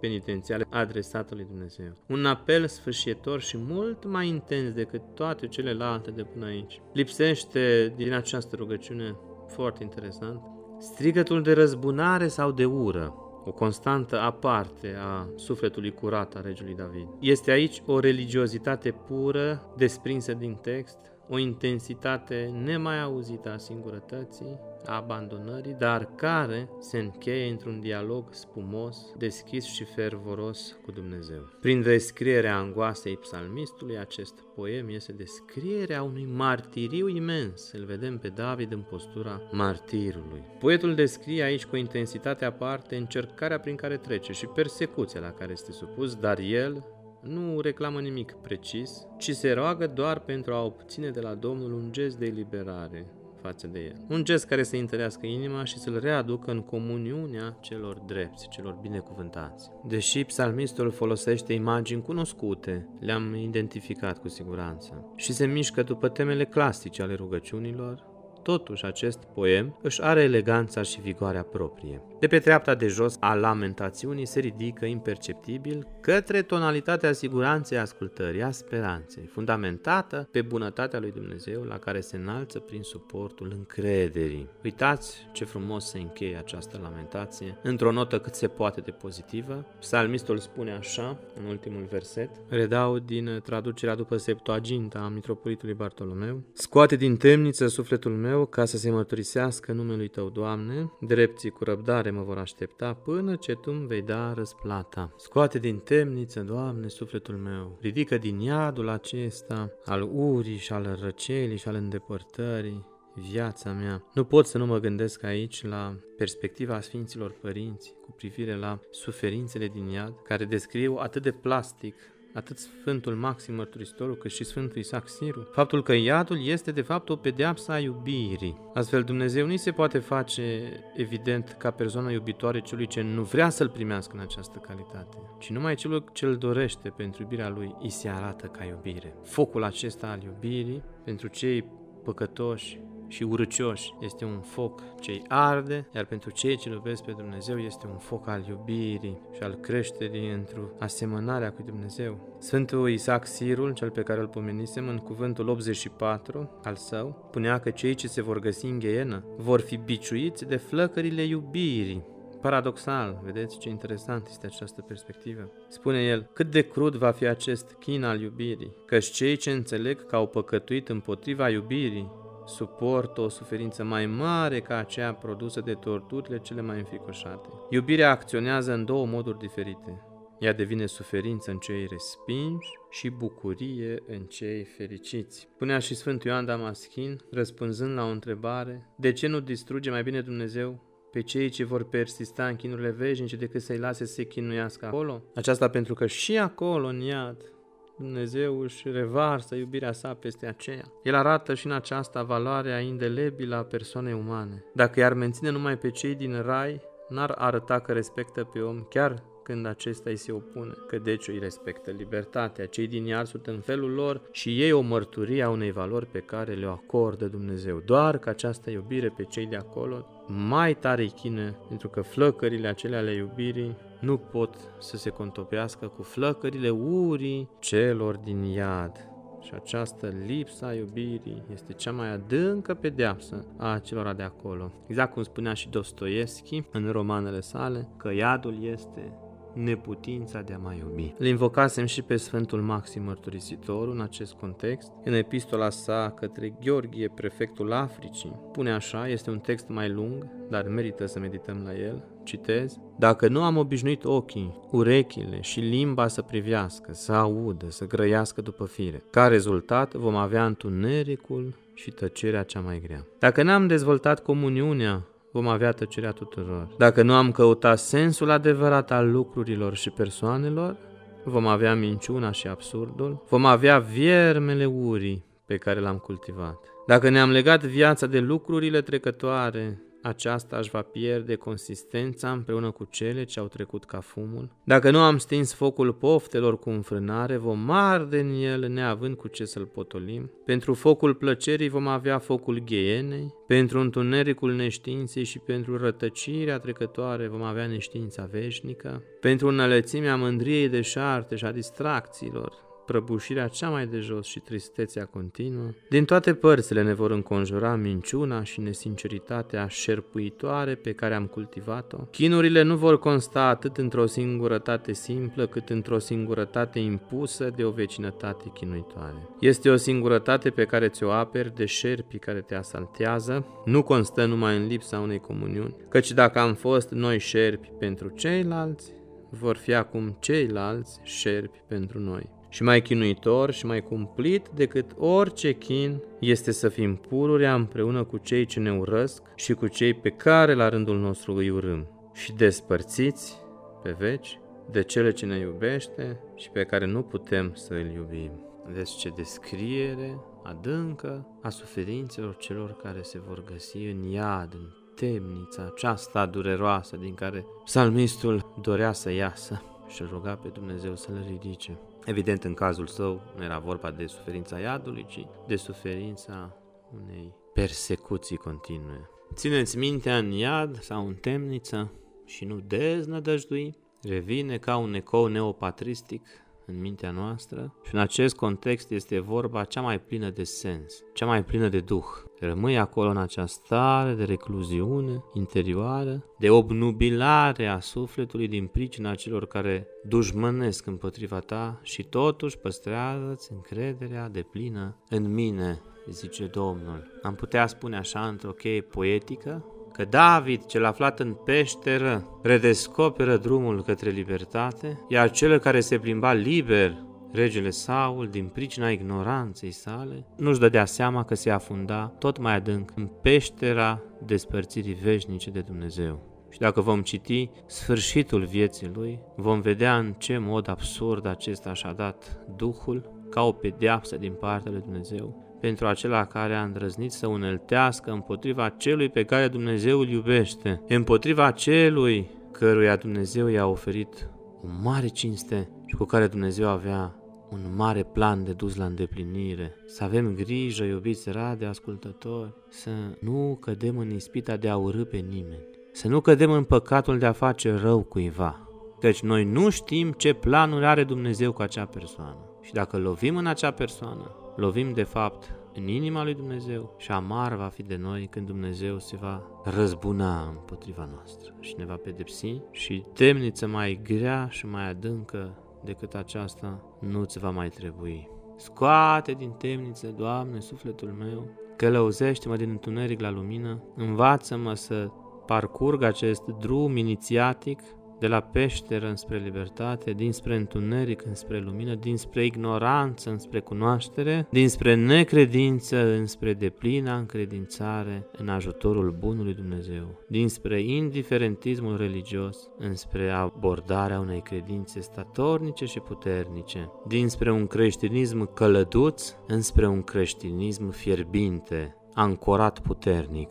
penitențiale 0.00 0.66
adresate 0.70 1.34
lui 1.34 1.44
Dumnezeu. 1.44 1.92
Un 2.08 2.26
apel 2.26 2.66
sfârșitor 2.66 3.40
și 3.40 3.56
mult 3.56 4.04
mai 4.04 4.28
intens 4.28 4.72
decât 4.72 5.02
toate 5.14 5.46
celelalte 5.46 6.10
de 6.10 6.22
până 6.22 6.46
aici. 6.46 6.80
Lipsește 6.92 7.92
din 7.96 8.12
această 8.12 8.56
rugăciune, 8.56 9.16
foarte 9.46 9.82
interesant, 9.82 10.40
Strigătul 10.78 11.42
de 11.42 11.52
răzbunare 11.52 12.28
sau 12.28 12.50
de 12.50 12.64
ură, 12.64 13.14
o 13.44 13.52
constantă 13.52 14.20
aparte 14.20 14.96
a 15.00 15.28
sufletului 15.36 15.92
curat 15.92 16.34
a 16.34 16.40
regelui 16.40 16.74
David. 16.74 17.08
Este 17.20 17.50
aici 17.50 17.82
o 17.86 17.98
religiozitate 17.98 18.90
pură, 18.90 19.72
desprinsă 19.76 20.32
din 20.32 20.54
text, 20.54 20.98
o 21.28 21.38
intensitate 21.38 22.60
nemai 22.64 23.02
auzită 23.02 23.52
a 23.52 23.58
singurătății, 23.58 24.58
a 24.86 24.94
abandonării, 24.96 25.76
dar 25.78 26.14
care 26.14 26.68
se 26.80 26.98
încheie 26.98 27.50
într-un 27.50 27.80
dialog 27.80 28.24
spumos, 28.30 29.12
deschis 29.16 29.64
și 29.64 29.84
fervoros 29.84 30.76
cu 30.84 30.90
Dumnezeu. 30.90 31.40
Prin 31.60 31.82
descrierea 31.82 32.56
angoasei 32.56 33.16
psalmistului, 33.16 33.98
acest 33.98 34.34
poem 34.54 34.88
este 34.88 35.12
descrierea 35.12 36.02
unui 36.02 36.24
martiriu 36.24 37.08
imens. 37.08 37.72
Îl 37.72 37.84
vedem 37.84 38.18
pe 38.18 38.28
David 38.28 38.72
în 38.72 38.80
postura 38.90 39.42
martirului. 39.52 40.42
Poetul 40.58 40.94
descrie 40.94 41.42
aici 41.42 41.66
cu 41.66 41.76
intensitate 41.76 42.44
aparte 42.44 42.96
încercarea 42.96 43.60
prin 43.60 43.76
care 43.76 43.96
trece 43.96 44.32
și 44.32 44.46
persecuția 44.46 45.20
la 45.20 45.30
care 45.30 45.52
este 45.52 45.72
supus, 45.72 46.14
dar 46.14 46.38
el, 46.38 46.84
nu 47.20 47.60
reclamă 47.60 48.00
nimic 48.00 48.32
precis, 48.32 49.06
ci 49.18 49.30
se 49.30 49.52
roagă 49.52 49.86
doar 49.86 50.18
pentru 50.18 50.52
a 50.54 50.64
obține 50.64 51.10
de 51.10 51.20
la 51.20 51.34
Domnul 51.34 51.72
un 51.72 51.92
gest 51.92 52.16
de 52.16 52.26
eliberare 52.26 53.06
față 53.48 53.66
de 53.66 53.78
el. 53.78 54.04
Un 54.08 54.24
gest 54.24 54.46
care 54.46 54.62
să 54.62 54.76
întărească 54.76 55.26
inima 55.26 55.64
și 55.64 55.78
să-l 55.78 55.98
readucă 56.00 56.50
în 56.50 56.62
comuniunea 56.62 57.56
celor 57.60 57.98
drepți, 58.06 58.48
celor 58.48 58.78
binecuvântați. 58.82 59.70
Deși 59.86 60.24
psalmistul 60.24 60.90
folosește 60.90 61.52
imagini 61.52 62.02
cunoscute, 62.02 62.88
le-am 63.00 63.34
identificat 63.34 64.18
cu 64.18 64.28
siguranță, 64.28 65.12
și 65.16 65.32
se 65.32 65.46
mișcă 65.46 65.82
după 65.82 66.08
temele 66.08 66.44
clasice 66.44 67.02
ale 67.02 67.14
rugăciunilor, 67.14 68.06
totuși 68.42 68.84
acest 68.84 69.18
poem 69.34 69.78
își 69.82 70.02
are 70.02 70.22
eleganța 70.22 70.82
și 70.82 71.00
vigoarea 71.00 71.42
proprie. 71.42 72.02
De 72.20 72.26
pe 72.26 72.38
treapta 72.38 72.74
de 72.74 72.86
jos 72.86 73.16
a 73.20 73.34
lamentațiunii 73.34 74.26
se 74.26 74.40
ridică 74.40 74.84
imperceptibil 74.84 75.86
către 76.00 76.42
tonalitatea 76.42 77.12
siguranței 77.12 77.78
ascultării, 77.78 78.42
a 78.42 78.50
speranței, 78.50 79.26
fundamentată 79.26 80.28
pe 80.30 80.42
bunătatea 80.42 80.98
lui 80.98 81.12
Dumnezeu 81.12 81.62
la 81.62 81.78
care 81.78 82.00
se 82.00 82.16
înalță 82.16 82.58
prin 82.58 82.82
suportul 82.82 83.52
încrederii. 83.56 84.48
Uitați 84.64 85.28
ce 85.32 85.44
frumos 85.44 85.88
se 85.88 85.98
încheie 85.98 86.36
această 86.36 86.80
lamentație 86.82 87.58
într-o 87.62 87.92
notă 87.92 88.18
cât 88.18 88.34
se 88.34 88.48
poate 88.48 88.80
de 88.80 88.90
pozitivă. 88.90 89.66
Psalmistul 89.78 90.38
spune 90.38 90.72
așa, 90.72 91.18
în 91.40 91.44
ultimul 91.44 91.86
verset, 91.90 92.30
redau 92.48 92.98
din 92.98 93.40
traducerea 93.44 93.94
după 93.94 94.16
Septuaginta 94.16 94.98
a 94.98 95.08
Mitropolitului 95.08 95.74
Bartolomeu, 95.74 96.42
Scoate 96.52 96.96
din 96.96 97.16
temniță 97.16 97.66
sufletul 97.66 98.12
meu 98.12 98.46
ca 98.46 98.64
să 98.64 98.76
se 98.76 98.90
mărturisească 98.90 99.72
numelui 99.72 100.08
Tău, 100.08 100.28
Doamne, 100.28 100.92
drepții 101.00 101.50
cu 101.50 101.64
răbdare 101.64 102.07
mă 102.10 102.22
vor 102.22 102.38
aștepta 102.38 102.94
până 102.94 103.36
ce 103.36 103.52
Tu 103.52 103.70
îmi 103.70 103.86
vei 103.86 104.02
da 104.02 104.32
răsplata. 104.32 105.14
Scoate 105.16 105.58
din 105.58 105.78
temniță, 105.78 106.40
Doamne, 106.40 106.88
sufletul 106.88 107.36
meu, 107.36 107.78
ridică 107.80 108.18
din 108.18 108.40
iadul 108.40 108.88
acesta 108.88 109.72
al 109.84 110.08
urii 110.12 110.56
și 110.56 110.72
al 110.72 110.98
răcelii 111.02 111.56
și 111.56 111.68
al 111.68 111.74
îndepărtării, 111.74 112.86
viața 113.14 113.72
mea. 113.72 114.04
Nu 114.14 114.24
pot 114.24 114.46
să 114.46 114.58
nu 114.58 114.66
mă 114.66 114.78
gândesc 114.78 115.22
aici 115.22 115.64
la 115.64 115.96
perspectiva 116.16 116.80
Sfinților 116.80 117.30
Părinți 117.40 117.94
cu 118.02 118.10
privire 118.10 118.56
la 118.56 118.80
suferințele 118.90 119.66
din 119.66 119.86
iad, 119.86 120.14
care 120.22 120.44
descriu 120.44 120.96
atât 120.96 121.22
de 121.22 121.30
plastic 121.30 121.94
atât 122.38 122.58
Sfântul 122.58 123.14
Maxim 123.14 123.54
Mărturisitorul 123.54 124.16
cât 124.16 124.30
și 124.30 124.44
Sfântul 124.44 124.78
Isaac 124.78 125.08
Siru, 125.08 125.48
faptul 125.52 125.82
că 125.82 125.94
iadul 125.94 126.46
este 126.46 126.72
de 126.72 126.80
fapt 126.80 127.08
o 127.08 127.16
pedeapsă 127.16 127.72
a 127.72 127.78
iubirii. 127.78 128.60
Astfel 128.74 129.02
Dumnezeu 129.02 129.46
nu 129.46 129.56
se 129.56 129.70
poate 129.70 129.98
face 129.98 130.72
evident 130.96 131.56
ca 131.58 131.70
persoană 131.70 132.10
iubitoare 132.10 132.60
celui 132.60 132.86
ce 132.86 133.02
nu 133.02 133.22
vrea 133.22 133.48
să-L 133.48 133.68
primească 133.68 134.16
în 134.16 134.22
această 134.22 134.58
calitate, 134.58 135.16
ci 135.38 135.50
numai 135.50 135.74
celui 135.74 136.04
ce 136.12 136.26
îl 136.26 136.36
dorește 136.36 136.88
pentru 136.88 137.22
iubirea 137.22 137.48
Lui 137.48 137.74
îi 137.80 137.90
se 137.90 138.08
arată 138.08 138.46
ca 138.46 138.64
iubire. 138.64 139.16
Focul 139.24 139.64
acesta 139.64 140.06
al 140.06 140.22
iubirii 140.22 140.82
pentru 141.04 141.28
cei 141.28 141.64
păcătoși 142.04 142.80
și 143.08 143.22
urăcioși 143.22 143.94
este 144.00 144.24
un 144.24 144.40
foc 144.40 144.82
ce 145.00 145.10
îi 145.10 145.22
arde, 145.28 145.88
iar 145.94 146.04
pentru 146.04 146.30
cei 146.30 146.56
ce 146.56 146.68
iubesc 146.68 147.02
pe 147.04 147.12
Dumnezeu 147.16 147.58
este 147.58 147.86
un 147.86 147.98
foc 147.98 148.28
al 148.28 148.44
iubirii 148.48 149.20
și 149.34 149.42
al 149.42 149.54
creșterii 149.54 150.30
într-o 150.30 150.70
asemănarea 150.78 151.52
cu 151.52 151.62
Dumnezeu. 151.62 152.36
Sfântul 152.38 152.90
Isaac 152.90 153.26
Sirul, 153.26 153.72
cel 153.72 153.90
pe 153.90 154.02
care 154.02 154.20
îl 154.20 154.28
pomenisem 154.28 154.88
în 154.88 154.98
cuvântul 154.98 155.48
84 155.48 156.50
al 156.62 156.76
său, 156.76 157.28
punea 157.30 157.58
că 157.58 157.70
cei 157.70 157.94
ce 157.94 158.08
se 158.08 158.22
vor 158.22 158.38
găsi 158.38 158.66
în 158.66 158.78
gheienă 158.78 159.24
vor 159.36 159.60
fi 159.60 159.76
biciuiți 159.76 160.46
de 160.46 160.56
flăcările 160.56 161.22
iubirii. 161.22 162.04
Paradoxal, 162.40 163.20
vedeți 163.24 163.58
ce 163.58 163.68
interesant 163.68 164.26
este 164.28 164.46
această 164.46 164.82
perspectivă. 164.82 165.50
Spune 165.68 166.02
el, 166.02 166.28
cât 166.32 166.50
de 166.50 166.60
crud 166.60 166.94
va 166.94 167.10
fi 167.10 167.26
acest 167.26 167.76
chin 167.80 168.04
al 168.04 168.20
iubirii, 168.20 168.74
căci 168.86 169.10
cei 169.10 169.36
ce 169.36 169.50
înțeleg 169.50 170.06
că 170.06 170.16
au 170.16 170.26
păcătuit 170.26 170.88
împotriva 170.88 171.48
iubirii 171.48 172.10
suportă 172.48 173.20
o 173.20 173.28
suferință 173.28 173.84
mai 173.84 174.06
mare 174.06 174.60
ca 174.60 174.76
aceea 174.76 175.14
produsă 175.14 175.60
de 175.60 175.74
torturile 175.74 176.38
cele 176.38 176.60
mai 176.60 176.78
înfricoșate. 176.78 177.48
Iubirea 177.70 178.10
acționează 178.10 178.72
în 178.72 178.84
două 178.84 179.06
moduri 179.06 179.38
diferite. 179.38 180.02
Ea 180.38 180.52
devine 180.52 180.86
suferință 180.86 181.50
în 181.50 181.58
cei 181.58 181.86
respinși 181.90 182.68
și 182.90 183.08
bucurie 183.08 184.02
în 184.06 184.20
cei 184.20 184.64
fericiți. 184.64 185.48
Punea 185.58 185.78
și 185.78 185.94
Sfântul 185.94 186.30
Ioan 186.30 186.44
Damaschin, 186.44 187.20
răspunzând 187.30 187.96
la 187.96 188.04
o 188.04 188.10
întrebare, 188.10 188.94
de 188.96 189.12
ce 189.12 189.26
nu 189.26 189.40
distruge 189.40 189.90
mai 189.90 190.02
bine 190.02 190.20
Dumnezeu 190.20 190.86
pe 191.10 191.20
cei 191.20 191.48
ce 191.48 191.64
vor 191.64 191.88
persista 191.88 192.46
în 192.46 192.56
chinurile 192.56 192.90
veșnice 192.90 193.36
decât 193.36 193.60
să-i 193.60 193.78
lase 193.78 194.04
să 194.04 194.12
se 194.12 194.24
chinuiască 194.24 194.86
acolo? 194.86 195.22
Aceasta 195.34 195.68
pentru 195.68 195.94
că 195.94 196.06
și 196.06 196.38
acolo, 196.38 196.86
în 196.86 197.00
iad, 197.00 197.52
Dumnezeu 197.98 198.60
își 198.60 198.90
revarsă 198.90 199.54
iubirea 199.54 199.92
sa 199.92 200.14
peste 200.14 200.46
aceea. 200.46 200.84
El 201.02 201.14
arată 201.14 201.54
și 201.54 201.66
în 201.66 201.72
aceasta 201.72 202.22
valoarea 202.22 202.78
indelebilă 202.78 203.56
a 203.56 203.62
persoanei 203.62 204.12
umane. 204.12 204.64
Dacă 204.74 205.00
i-ar 205.00 205.12
menține 205.12 205.50
numai 205.50 205.78
pe 205.78 205.90
cei 205.90 206.14
din 206.14 206.42
rai, 206.42 206.80
n-ar 207.08 207.30
arăta 207.30 207.78
că 207.78 207.92
respectă 207.92 208.44
pe 208.44 208.58
om 208.60 208.82
chiar 208.82 209.22
când 209.42 209.66
acesta 209.66 210.10
îi 210.10 210.16
se 210.16 210.32
opune, 210.32 210.72
că 210.86 210.98
deci 210.98 211.28
îi 211.28 211.38
respectă 211.38 211.90
libertatea. 211.90 212.66
Cei 212.66 212.86
din 212.86 213.04
iar 213.04 213.24
sunt 213.24 213.46
în 213.46 213.60
felul 213.60 213.90
lor 213.90 214.22
și 214.32 214.62
ei 214.62 214.72
o 214.72 214.80
mărturie 214.80 215.42
a 215.42 215.50
unei 215.50 215.70
valori 215.70 216.06
pe 216.06 216.18
care 216.18 216.54
le 216.54 216.66
acordă 216.66 217.26
Dumnezeu. 217.26 217.82
Doar 217.84 218.18
că 218.18 218.28
această 218.28 218.70
iubire 218.70 219.08
pe 219.16 219.24
cei 219.24 219.46
de 219.46 219.56
acolo 219.56 220.06
mai 220.28 220.74
tare 220.74 221.02
îi 221.02 221.10
chine, 221.10 221.56
pentru 221.68 221.88
că 221.88 222.02
flăcările 222.02 222.68
acelea 222.68 222.98
ale 222.98 223.14
iubirii 223.14 223.76
nu 224.00 224.16
pot 224.16 224.54
să 224.78 224.96
se 224.96 225.10
contopească 225.10 225.86
cu 225.86 226.02
flăcările 226.02 226.70
urii 226.70 227.48
celor 227.58 228.16
din 228.16 228.42
iad. 228.42 229.08
Și 229.40 229.52
această 229.54 230.12
lipsa 230.26 230.66
a 230.66 230.74
iubirii 230.74 231.42
este 231.52 231.72
cea 231.72 231.92
mai 231.92 232.12
adâncă 232.12 232.74
pedeapsă 232.74 233.44
a 233.56 233.78
celor 233.78 234.14
de 234.14 234.22
acolo. 234.22 234.72
Exact 234.86 235.12
cum 235.12 235.22
spunea 235.22 235.54
și 235.54 235.68
Dostoevski 235.68 236.62
în 236.72 236.90
romanele 236.90 237.40
sale, 237.40 237.88
că 237.96 238.12
iadul 238.12 238.64
este 238.64 239.12
neputința 239.58 240.40
de 240.40 240.52
a 240.52 240.58
mai 240.58 240.78
iubi. 240.78 241.14
Îl 241.18 241.26
invocasem 241.26 241.86
și 241.86 242.02
pe 242.02 242.16
Sfântul 242.16 242.62
Maxim 242.62 243.02
Mărturisitorul 243.02 243.92
în 243.92 244.00
acest 244.00 244.32
context. 244.32 244.92
În 245.04 245.12
epistola 245.12 245.70
sa 245.70 246.14
către 246.16 246.54
Gheorghe, 246.64 247.08
prefectul 247.14 247.72
Africii, 247.72 248.40
pune 248.52 248.72
așa, 248.72 249.08
este 249.08 249.30
un 249.30 249.38
text 249.38 249.68
mai 249.68 249.88
lung, 249.88 250.26
dar 250.48 250.66
merită 250.66 251.06
să 251.06 251.18
medităm 251.18 251.62
la 251.64 251.74
el. 251.74 252.04
Citez, 252.22 252.78
Dacă 252.98 253.28
nu 253.28 253.42
am 253.42 253.56
obișnuit 253.56 254.04
ochii, 254.04 254.58
urechile 254.70 255.40
și 255.40 255.60
limba 255.60 256.08
să 256.08 256.22
privească, 256.22 256.92
să 256.92 257.12
audă, 257.12 257.70
să 257.70 257.86
grăiască 257.86 258.40
după 258.40 258.64
fire, 258.64 259.02
ca 259.10 259.26
rezultat 259.26 259.94
vom 259.94 260.16
avea 260.16 260.46
întunericul 260.46 261.54
și 261.74 261.90
tăcerea 261.90 262.42
cea 262.42 262.60
mai 262.60 262.80
grea. 262.80 263.06
Dacă 263.18 263.42
n-am 263.42 263.66
dezvoltat 263.66 264.22
comuniunea 264.22 265.06
vom 265.38 265.48
avea 265.48 265.72
tăcerea 265.72 266.10
tuturor. 266.10 266.68
Dacă 266.78 267.02
nu 267.02 267.14
am 267.14 267.30
căutat 267.30 267.78
sensul 267.78 268.30
adevărat 268.30 268.90
al 268.90 269.10
lucrurilor 269.10 269.74
și 269.74 269.90
persoanelor, 269.90 270.76
vom 271.24 271.46
avea 271.46 271.74
minciuna 271.74 272.30
și 272.30 272.46
absurdul, 272.46 273.24
vom 273.28 273.44
avea 273.44 273.78
viermele 273.78 274.64
urii 274.64 275.24
pe 275.46 275.56
care 275.56 275.80
l-am 275.80 275.96
cultivat. 275.96 276.58
Dacă 276.86 277.08
ne-am 277.08 277.30
legat 277.30 277.64
viața 277.64 278.06
de 278.06 278.18
lucrurile 278.18 278.80
trecătoare, 278.80 279.82
aceasta 280.02 280.56
își 280.58 280.70
va 280.70 280.82
pierde 280.82 281.34
consistența 281.34 282.30
împreună 282.30 282.70
cu 282.70 282.84
cele 282.90 283.24
ce 283.24 283.40
au 283.40 283.46
trecut 283.46 283.84
ca 283.84 284.00
fumul. 284.00 284.50
Dacă 284.64 284.90
nu 284.90 284.98
am 284.98 285.18
stins 285.18 285.54
focul 285.54 285.92
poftelor 285.92 286.58
cu 286.58 286.70
înfrânare, 286.70 287.36
vom 287.36 287.70
arde 287.70 288.18
în 288.18 288.34
el 288.42 288.68
neavând 288.68 289.16
cu 289.16 289.28
ce 289.28 289.44
să-l 289.44 289.66
potolim. 289.66 290.30
Pentru 290.44 290.74
focul 290.74 291.14
plăcerii 291.14 291.68
vom 291.68 291.86
avea 291.86 292.18
focul 292.18 292.62
gheienei, 292.64 293.34
pentru 293.46 293.80
întunericul 293.80 294.52
neștiinței 294.52 295.24
și 295.24 295.38
pentru 295.38 295.76
rătăcirea 295.76 296.58
trecătoare 296.58 297.28
vom 297.28 297.42
avea 297.42 297.66
neștiința 297.66 298.28
veșnică, 298.30 299.02
pentru 299.20 299.48
înălățimea 299.48 300.16
mândriei 300.16 300.68
de 300.68 300.80
șarteș 300.80 301.38
și 301.38 301.44
a 301.44 301.52
distracțiilor 301.52 302.66
prăbușirea 302.88 303.48
cea 303.48 303.68
mai 303.68 303.86
de 303.86 303.98
jos 303.98 304.26
și 304.26 304.38
tristețea 304.38 305.04
continuă, 305.04 305.68
din 305.88 306.04
toate 306.04 306.34
părțile 306.34 306.82
ne 306.82 306.94
vor 306.94 307.10
înconjura 307.10 307.76
minciuna 307.76 308.42
și 308.42 308.60
nesinceritatea 308.60 309.66
șerpuitoare 309.66 310.74
pe 310.74 310.92
care 310.92 311.14
am 311.14 311.26
cultivat-o. 311.26 311.96
Chinurile 311.96 312.62
nu 312.62 312.76
vor 312.76 312.98
consta 312.98 313.42
atât 313.42 313.76
într-o 313.76 314.06
singurătate 314.06 314.92
simplă, 314.92 315.46
cât 315.46 315.68
într-o 315.68 315.98
singurătate 315.98 316.78
impusă 316.78 317.52
de 317.56 317.64
o 317.64 317.70
vecinătate 317.70 318.50
chinuitoare. 318.54 319.28
Este 319.40 319.70
o 319.70 319.76
singurătate 319.76 320.50
pe 320.50 320.64
care 320.64 320.88
ți-o 320.88 321.10
aperi 321.10 321.54
de 321.54 321.64
șerpii 321.64 322.18
care 322.18 322.40
te 322.40 322.54
asaltează, 322.54 323.46
nu 323.64 323.82
constă 323.82 324.24
numai 324.24 324.56
în 324.56 324.66
lipsa 324.66 324.98
unei 324.98 325.18
comuniuni, 325.18 325.76
căci 325.88 326.12
dacă 326.12 326.38
am 326.38 326.54
fost 326.54 326.90
noi 326.90 327.18
șerpi 327.18 327.68
pentru 327.78 328.08
ceilalți, 328.08 328.92
vor 329.30 329.56
fi 329.56 329.74
acum 329.74 330.16
ceilalți 330.20 331.00
șerpi 331.02 331.58
pentru 331.66 331.98
noi 331.98 332.36
și 332.48 332.62
mai 332.62 332.82
chinuitor 332.82 333.50
și 333.50 333.66
mai 333.66 333.80
cumplit 333.80 334.48
decât 334.48 334.90
orice 334.96 335.52
chin 335.52 336.02
este 336.20 336.52
să 336.52 336.68
fim 336.68 336.96
pururea 336.96 337.54
împreună 337.54 338.04
cu 338.04 338.16
cei 338.16 338.44
ce 338.44 338.60
ne 338.60 338.72
urăsc 338.72 339.22
și 339.34 339.54
cu 339.54 339.66
cei 339.66 339.94
pe 339.94 340.10
care 340.10 340.54
la 340.54 340.68
rândul 340.68 340.98
nostru 340.98 341.34
îi 341.34 341.50
urâm 341.50 341.86
și 342.14 342.32
despărțiți 342.32 343.36
pe 343.82 343.94
veci 343.98 344.38
de 344.70 344.82
cele 344.82 345.12
ce 345.12 345.26
ne 345.26 345.38
iubește 345.38 346.20
și 346.36 346.50
pe 346.50 346.64
care 346.64 346.86
nu 346.86 347.02
putem 347.02 347.50
să 347.54 347.72
îl 347.74 347.90
iubim. 347.94 348.30
Vedeți 348.66 348.98
ce 348.98 349.08
descriere 349.08 350.18
adâncă 350.42 351.26
a 351.42 351.48
suferințelor 351.48 352.36
celor 352.36 352.76
care 352.82 353.02
se 353.02 353.20
vor 353.26 353.44
găsi 353.44 353.76
în 353.76 354.02
iad, 354.02 354.54
în 354.54 354.68
temnița 354.94 355.70
aceasta 355.72 356.26
dureroasă 356.26 356.96
din 356.96 357.14
care 357.14 357.46
psalmistul 357.64 358.54
dorea 358.60 358.92
să 358.92 359.10
iasă 359.10 359.62
și 359.88 360.02
ruga 360.10 360.34
pe 360.34 360.48
Dumnezeu 360.48 360.96
să 360.96 361.12
le 361.12 361.24
ridice. 361.28 361.78
Evident, 362.08 362.44
în 362.44 362.54
cazul 362.54 362.86
său 362.86 363.20
nu 363.36 363.42
era 363.44 363.58
vorba 363.58 363.90
de 363.90 364.06
suferința 364.06 364.58
iadului, 364.58 365.06
ci 365.08 365.26
de 365.46 365.56
suferința 365.56 366.56
unei 367.02 367.34
persecuții 367.54 368.36
continue. 368.36 369.10
Țineți 369.34 369.78
mintea 369.78 370.18
în 370.18 370.30
iad 370.30 370.80
sau 370.80 371.06
în 371.06 371.14
temniță 371.14 371.92
și 372.24 372.44
nu 372.44 372.60
deznădăjdui, 372.60 373.74
revine 374.02 374.58
ca 374.58 374.76
un 374.76 374.94
ecou 374.94 375.26
neopatristic 375.26 376.26
în 376.68 376.80
mintea 376.80 377.10
noastră 377.10 377.74
și 377.82 377.94
în 377.94 378.00
acest 378.00 378.36
context 378.36 378.90
este 378.90 379.18
vorba 379.18 379.64
cea 379.64 379.80
mai 379.80 380.00
plină 380.00 380.30
de 380.30 380.44
sens, 380.44 381.02
cea 381.12 381.26
mai 381.26 381.44
plină 381.44 381.68
de 381.68 381.80
duh. 381.80 382.06
Rămâi 382.40 382.78
acolo 382.78 383.10
în 383.10 383.16
această 383.16 383.62
stare 383.64 384.14
de 384.14 384.24
recluziune 384.24 385.24
interioară, 385.32 386.24
de 386.38 386.50
obnubilare 386.50 387.66
a 387.66 387.80
sufletului 387.80 388.48
din 388.48 388.66
pricina 388.66 389.14
celor 389.14 389.46
care 389.46 389.86
dușmănesc 390.04 390.86
împotriva 390.86 391.38
ta 391.38 391.80
și 391.82 392.02
totuși 392.02 392.58
păstrează-ți 392.58 393.52
încrederea 393.52 394.28
de 394.28 394.42
plină 394.42 394.96
în 395.08 395.34
mine, 395.34 395.80
zice 396.10 396.46
Domnul. 396.46 397.18
Am 397.22 397.34
putea 397.34 397.66
spune 397.66 397.96
așa 397.96 398.26
într-o 398.26 398.50
cheie 398.50 398.80
poetică, 398.80 399.64
că 399.92 400.04
David, 400.04 400.64
cel 400.64 400.84
aflat 400.84 401.20
în 401.20 401.32
peșteră, 401.44 402.40
redescoperă 402.42 403.36
drumul 403.36 403.82
către 403.82 404.10
libertate, 404.10 405.00
iar 405.08 405.30
cel 405.30 405.58
care 405.58 405.80
se 405.80 405.98
plimba 405.98 406.32
liber, 406.32 407.06
regele 407.32 407.70
Saul, 407.70 408.28
din 408.28 408.46
pricina 408.46 408.90
ignoranței 408.90 409.70
sale, 409.70 410.26
nu-și 410.36 410.60
dădea 410.60 410.84
seama 410.84 411.24
că 411.24 411.34
se 411.34 411.50
afunda 411.50 412.12
tot 412.18 412.38
mai 412.38 412.54
adânc 412.54 412.90
în 412.94 413.08
peștera 413.22 414.02
despărțirii 414.24 414.94
veșnice 414.94 415.50
de 415.50 415.60
Dumnezeu. 415.60 416.28
Și 416.50 416.58
dacă 416.58 416.80
vom 416.80 417.02
citi 417.02 417.50
sfârșitul 417.66 418.44
vieții 418.44 418.90
lui, 418.94 419.20
vom 419.36 419.60
vedea 419.60 419.98
în 419.98 420.14
ce 420.18 420.38
mod 420.38 420.68
absurd 420.68 421.26
acesta 421.26 421.72
și-a 421.72 421.92
dat 421.92 422.38
Duhul 422.56 423.10
ca 423.30 423.42
o 423.42 423.52
pedeapsă 423.52 424.16
din 424.16 424.32
partea 424.32 424.70
lui 424.70 424.80
Dumnezeu 424.80 425.47
pentru 425.60 425.86
acela 425.86 426.24
care 426.24 426.54
a 426.54 426.62
îndrăznit 426.62 427.10
să 427.10 427.26
uneltească 427.26 428.10
împotriva 428.10 428.68
celui 428.68 429.08
pe 429.08 429.24
care 429.24 429.48
Dumnezeu 429.48 429.98
îl 429.98 430.08
iubește, 430.08 430.82
împotriva 430.88 431.50
celui 431.50 432.30
căruia 432.52 432.96
Dumnezeu 432.96 433.46
i-a 433.46 433.66
oferit 433.66 434.30
o 434.62 434.66
mare 434.82 435.06
cinste 435.06 435.70
și 435.86 435.94
cu 435.94 436.04
care 436.04 436.26
Dumnezeu 436.26 436.68
avea 436.68 437.12
un 437.50 437.60
mare 437.76 438.02
plan 438.02 438.44
de 438.44 438.52
dus 438.52 438.76
la 438.76 438.84
îndeplinire. 438.84 439.74
Să 439.86 440.04
avem 440.04 440.34
grijă, 440.34 440.84
iubiți 440.84 441.30
rade 441.30 441.66
ascultători, 441.66 442.54
să 442.68 442.90
nu 443.20 443.58
cădem 443.60 443.98
în 443.98 444.10
ispita 444.10 444.56
de 444.56 444.68
a 444.68 444.76
urâ 444.76 445.04
pe 445.04 445.16
nimeni, 445.16 445.66
să 445.92 446.08
nu 446.08 446.20
cădem 446.20 446.50
în 446.50 446.64
păcatul 446.64 447.18
de 447.18 447.26
a 447.26 447.32
face 447.32 447.74
rău 447.74 448.02
cuiva, 448.02 448.68
căci 449.00 449.22
noi 449.22 449.44
nu 449.44 449.70
știm 449.70 450.12
ce 450.12 450.32
planuri 450.32 450.86
are 450.86 451.04
Dumnezeu 451.04 451.52
cu 451.52 451.62
acea 451.62 451.84
persoană. 451.84 452.36
Și 452.62 452.72
dacă 452.72 452.98
lovim 452.98 453.36
în 453.36 453.46
acea 453.46 453.70
persoană, 453.70 454.30
lovim 454.58 454.92
de 454.92 455.02
fapt 455.02 455.54
în 455.74 455.88
inima 455.88 456.22
lui 456.22 456.34
Dumnezeu 456.34 456.94
și 456.96 457.10
amar 457.10 457.54
va 457.54 457.66
fi 457.66 457.82
de 457.82 457.96
noi 457.96 458.26
când 458.30 458.46
Dumnezeu 458.46 458.98
se 458.98 459.16
va 459.16 459.42
răzbuna 459.64 460.48
împotriva 460.48 461.08
noastră 461.14 461.54
și 461.60 461.74
ne 461.78 461.84
va 461.84 461.94
pedepsi 461.94 462.60
și 462.70 463.04
temniță 463.12 463.66
mai 463.66 464.00
grea 464.02 464.48
și 464.50 464.66
mai 464.66 464.88
adâncă 464.88 465.58
decât 465.84 466.14
aceasta 466.14 466.82
nu 467.00 467.24
ți 467.24 467.38
va 467.38 467.50
mai 467.50 467.68
trebui. 467.68 468.28
Scoate 468.56 469.32
din 469.32 469.50
temniță, 469.50 470.06
Doamne, 470.06 470.60
sufletul 470.60 471.08
meu, 471.08 471.50
călăuzește-mă 471.76 472.56
din 472.56 472.70
întuneric 472.70 473.20
la 473.20 473.30
lumină, 473.30 473.82
învață-mă 473.96 474.74
să 474.74 475.08
parcurg 475.46 476.02
acest 476.02 476.42
drum 476.42 476.96
inițiatic 476.96 477.80
de 478.18 478.26
la 478.26 478.40
peșteră 478.40 479.08
înspre 479.08 479.38
libertate, 479.38 480.10
dinspre 480.10 480.56
întuneric 480.56 481.24
înspre 481.26 481.58
lumină, 481.58 481.94
dinspre 481.94 482.44
ignoranță 482.44 483.30
înspre 483.30 483.60
cunoaștere, 483.60 484.46
dinspre 484.50 484.94
necredință 484.94 485.96
înspre 486.06 486.54
deplina 486.54 487.16
încredințare 487.16 488.28
în 488.32 488.48
ajutorul 488.48 489.16
bunului 489.18 489.54
Dumnezeu, 489.54 490.24
dinspre 490.28 490.80
indiferentismul 490.82 491.96
religios 491.96 492.70
înspre 492.78 493.30
abordarea 493.30 494.20
unei 494.20 494.40
credințe 494.40 495.00
statornice 495.00 495.84
și 495.84 496.00
puternice, 496.00 496.90
dinspre 497.06 497.52
un 497.52 497.66
creștinism 497.66 498.52
călăduț 498.54 499.34
înspre 499.46 499.86
un 499.86 500.02
creștinism 500.02 500.90
fierbinte, 500.90 501.96
ancorat 502.14 502.78
puternic. 502.78 503.50